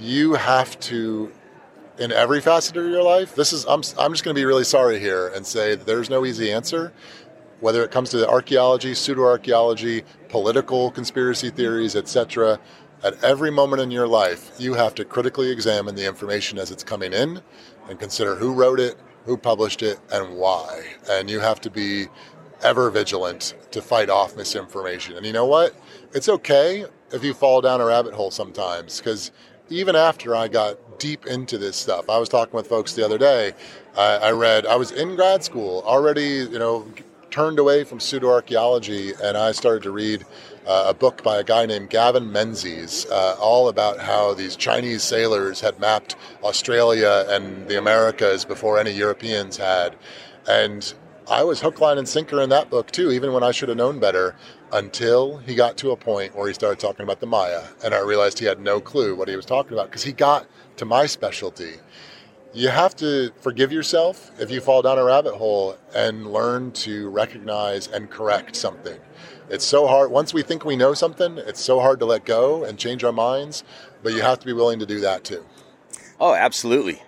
You 0.00 0.34
have 0.34 0.78
to, 0.80 1.30
in 1.98 2.10
every 2.10 2.40
facet 2.40 2.76
of 2.76 2.86
your 2.86 3.02
life, 3.02 3.34
this 3.34 3.52
is, 3.52 3.64
I'm, 3.66 3.82
I'm 3.98 4.12
just 4.12 4.24
going 4.24 4.34
to 4.34 4.40
be 4.40 4.44
really 4.44 4.64
sorry 4.64 4.98
here 4.98 5.28
and 5.28 5.46
say 5.46 5.74
there's 5.74 6.10
no 6.10 6.24
easy 6.24 6.50
answer. 6.50 6.92
Whether 7.60 7.82
it 7.82 7.90
comes 7.90 8.10
to 8.10 8.28
archaeology, 8.28 8.94
pseudo 8.94 9.22
archaeology, 9.22 10.04
political 10.28 10.90
conspiracy 10.90 11.50
theories, 11.50 11.96
etc., 11.96 12.60
at 13.04 13.22
every 13.22 13.50
moment 13.50 13.80
in 13.80 13.90
your 13.90 14.08
life, 14.08 14.50
you 14.58 14.74
have 14.74 14.94
to 14.96 15.04
critically 15.04 15.50
examine 15.50 15.94
the 15.94 16.06
information 16.06 16.58
as 16.58 16.70
it's 16.70 16.82
coming 16.82 17.12
in 17.12 17.40
and 17.88 17.98
consider 17.98 18.34
who 18.34 18.52
wrote 18.52 18.80
it, 18.80 18.96
who 19.24 19.36
published 19.36 19.82
it, 19.82 20.00
and 20.12 20.36
why. 20.36 20.84
And 21.10 21.30
you 21.30 21.40
have 21.40 21.60
to 21.62 21.70
be 21.70 22.06
ever 22.62 22.90
vigilant 22.90 23.54
to 23.70 23.80
fight 23.80 24.10
off 24.10 24.36
misinformation. 24.36 25.16
And 25.16 25.24
you 25.24 25.32
know 25.32 25.46
what? 25.46 25.76
It's 26.12 26.28
okay 26.28 26.86
if 27.12 27.22
you 27.22 27.34
fall 27.34 27.60
down 27.60 27.80
a 27.80 27.84
rabbit 27.84 28.14
hole 28.14 28.30
sometimes, 28.30 28.98
because 28.98 29.30
even 29.70 29.94
after 29.94 30.34
I 30.34 30.48
got 30.48 30.98
deep 30.98 31.26
into 31.26 31.58
this 31.58 31.76
stuff, 31.76 32.08
I 32.10 32.18
was 32.18 32.28
talking 32.28 32.54
with 32.54 32.66
folks 32.66 32.94
the 32.94 33.04
other 33.04 33.18
day. 33.18 33.52
I, 33.96 34.16
I 34.16 34.30
read, 34.32 34.66
I 34.66 34.76
was 34.76 34.90
in 34.90 35.14
grad 35.14 35.44
school 35.44 35.82
already, 35.86 36.46
you 36.50 36.58
know, 36.58 36.86
turned 37.30 37.58
away 37.58 37.84
from 37.84 38.00
pseudo 38.00 38.30
archaeology, 38.30 39.12
and 39.22 39.36
I 39.36 39.52
started 39.52 39.82
to 39.84 39.90
read 39.90 40.24
uh, 40.66 40.86
a 40.88 40.94
book 40.94 41.22
by 41.22 41.38
a 41.38 41.44
guy 41.44 41.66
named 41.66 41.90
Gavin 41.90 42.30
Menzies, 42.30 43.06
uh, 43.10 43.36
all 43.40 43.68
about 43.68 43.98
how 43.98 44.34
these 44.34 44.56
Chinese 44.56 45.02
sailors 45.02 45.60
had 45.60 45.78
mapped 45.78 46.16
Australia 46.42 47.24
and 47.28 47.66
the 47.68 47.78
Americas 47.78 48.44
before 48.44 48.78
any 48.78 48.90
Europeans 48.90 49.56
had. 49.56 49.96
And 50.48 50.92
I 51.30 51.44
was 51.44 51.60
hook, 51.60 51.80
line, 51.80 51.98
and 51.98 52.08
sinker 52.08 52.40
in 52.40 52.48
that 52.50 52.70
book 52.70 52.90
too, 52.90 53.10
even 53.12 53.32
when 53.32 53.42
I 53.42 53.50
should 53.50 53.68
have 53.68 53.78
known 53.78 53.98
better, 53.98 54.34
until 54.72 55.38
he 55.38 55.54
got 55.54 55.76
to 55.78 55.90
a 55.90 55.96
point 55.96 56.34
where 56.34 56.48
he 56.48 56.54
started 56.54 56.78
talking 56.78 57.02
about 57.02 57.20
the 57.20 57.26
Maya. 57.26 57.64
And 57.84 57.94
I 57.94 58.00
realized 58.00 58.38
he 58.38 58.46
had 58.46 58.60
no 58.60 58.80
clue 58.80 59.14
what 59.14 59.28
he 59.28 59.36
was 59.36 59.46
talking 59.46 59.72
about 59.72 59.86
because 59.86 60.04
he 60.04 60.12
got 60.12 60.46
to 60.76 60.84
my 60.84 61.06
specialty. 61.06 61.74
You 62.54 62.68
have 62.68 62.96
to 62.96 63.30
forgive 63.40 63.72
yourself 63.72 64.30
if 64.40 64.50
you 64.50 64.60
fall 64.60 64.80
down 64.80 64.98
a 64.98 65.04
rabbit 65.04 65.34
hole 65.34 65.76
and 65.94 66.32
learn 66.32 66.72
to 66.72 67.10
recognize 67.10 67.88
and 67.88 68.10
correct 68.10 68.56
something. 68.56 68.98
It's 69.50 69.64
so 69.64 69.86
hard. 69.86 70.10
Once 70.10 70.32
we 70.32 70.42
think 70.42 70.64
we 70.64 70.76
know 70.76 70.94
something, 70.94 71.38
it's 71.38 71.60
so 71.60 71.78
hard 71.80 72.00
to 72.00 72.06
let 72.06 72.24
go 72.24 72.64
and 72.64 72.78
change 72.78 73.04
our 73.04 73.12
minds, 73.12 73.64
but 74.02 74.12
you 74.12 74.22
have 74.22 74.38
to 74.40 74.46
be 74.46 74.52
willing 74.52 74.78
to 74.78 74.86
do 74.86 75.00
that 75.00 75.24
too. 75.24 75.44
Oh, 76.18 76.34
absolutely. 76.34 77.02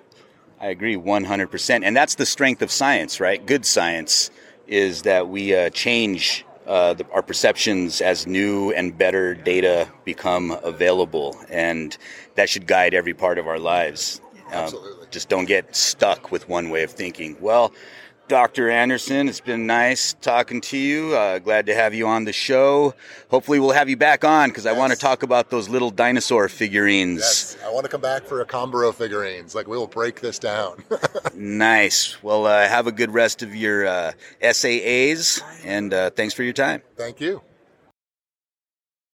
I 0.60 0.68
agree 0.68 0.96
100%. 0.96 1.84
And 1.84 1.96
that's 1.96 2.16
the 2.16 2.26
strength 2.26 2.60
of 2.60 2.70
science, 2.70 3.18
right? 3.18 3.44
Good 3.44 3.64
science 3.64 4.30
is 4.66 5.02
that 5.02 5.28
we 5.28 5.54
uh, 5.54 5.70
change 5.70 6.44
uh, 6.66 6.94
the, 6.94 7.06
our 7.12 7.22
perceptions 7.22 8.00
as 8.02 8.26
new 8.26 8.72
and 8.72 8.96
better 8.96 9.34
data 9.34 9.88
become 10.04 10.52
available. 10.62 11.36
And 11.48 11.96
that 12.34 12.48
should 12.50 12.66
guide 12.66 12.92
every 12.92 13.14
part 13.14 13.38
of 13.38 13.48
our 13.48 13.58
lives. 13.58 14.20
Um, 14.48 14.52
Absolutely. 14.52 14.99
Just 15.10 15.28
don't 15.28 15.46
get 15.46 15.74
stuck 15.74 16.30
with 16.30 16.48
one 16.48 16.70
way 16.70 16.82
of 16.82 16.90
thinking. 16.90 17.36
Well, 17.40 17.72
Dr. 18.30 18.70
Anderson. 18.70 19.28
It's 19.28 19.40
been 19.40 19.66
nice 19.66 20.12
talking 20.12 20.60
to 20.60 20.78
you. 20.78 21.16
Uh, 21.16 21.40
glad 21.40 21.66
to 21.66 21.74
have 21.74 21.94
you 21.94 22.06
on 22.06 22.24
the 22.24 22.32
show. 22.32 22.94
Hopefully, 23.28 23.58
we'll 23.58 23.72
have 23.72 23.88
you 23.88 23.96
back 23.96 24.24
on 24.24 24.50
because 24.50 24.66
yes. 24.66 24.74
I 24.76 24.78
want 24.78 24.92
to 24.92 24.98
talk 24.98 25.24
about 25.24 25.50
those 25.50 25.68
little 25.68 25.90
dinosaur 25.90 26.48
figurines. 26.48 27.18
Yes, 27.18 27.56
I 27.66 27.72
want 27.72 27.86
to 27.86 27.90
come 27.90 28.00
back 28.00 28.24
for 28.26 28.42
Acámbaro 28.44 28.94
figurines. 28.94 29.56
Like, 29.56 29.66
we 29.66 29.76
will 29.76 29.88
break 29.88 30.20
this 30.20 30.38
down. 30.38 30.84
nice. 31.34 32.22
Well, 32.22 32.46
uh, 32.46 32.68
have 32.68 32.86
a 32.86 32.92
good 32.92 33.10
rest 33.10 33.42
of 33.42 33.52
your 33.52 33.84
uh, 33.84 34.12
SAAs, 34.40 35.42
and 35.64 35.92
uh, 35.92 36.10
thanks 36.10 36.32
for 36.32 36.44
your 36.44 36.52
time. 36.52 36.82
Thank 36.96 37.20
you. 37.20 37.42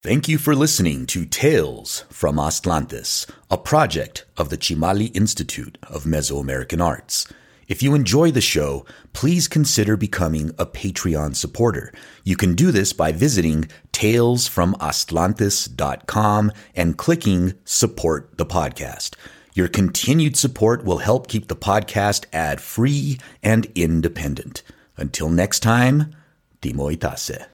Thank 0.03 0.27
you 0.27 0.37
for 0.37 0.53
listening 0.53 1.05
to 1.05 1.23
Tales 1.23 2.03
from 2.09 2.35
Aztlantis, 2.35 3.25
a 3.49 3.57
project 3.57 4.25
of 4.35 4.49
the 4.49 4.57
Chimali 4.57 5.15
Institute 5.15 5.77
of 5.83 6.03
Mesoamerican 6.03 6.83
Arts. 6.83 7.25
If 7.69 7.81
you 7.81 7.95
enjoy 7.95 8.31
the 8.31 8.41
show, 8.41 8.85
please 9.13 9.47
consider 9.47 9.95
becoming 9.95 10.49
a 10.59 10.65
Patreon 10.65 11.37
supporter. 11.37 11.93
You 12.25 12.35
can 12.35 12.53
do 12.53 12.69
this 12.69 12.91
by 12.91 13.13
visiting 13.13 13.69
talesfromaztlantis.com 13.93 16.51
and 16.75 16.97
clicking 16.97 17.53
support 17.63 18.37
the 18.37 18.45
podcast. 18.45 19.15
Your 19.53 19.69
continued 19.69 20.35
support 20.35 20.83
will 20.83 20.97
help 20.97 21.29
keep 21.29 21.47
the 21.47 21.55
podcast 21.55 22.25
ad 22.33 22.59
free 22.59 23.21
and 23.41 23.67
independent. 23.73 24.63
Until 24.97 25.29
next 25.29 25.61
time, 25.61 26.13
Timo 26.61 26.93
Itase. 26.93 27.52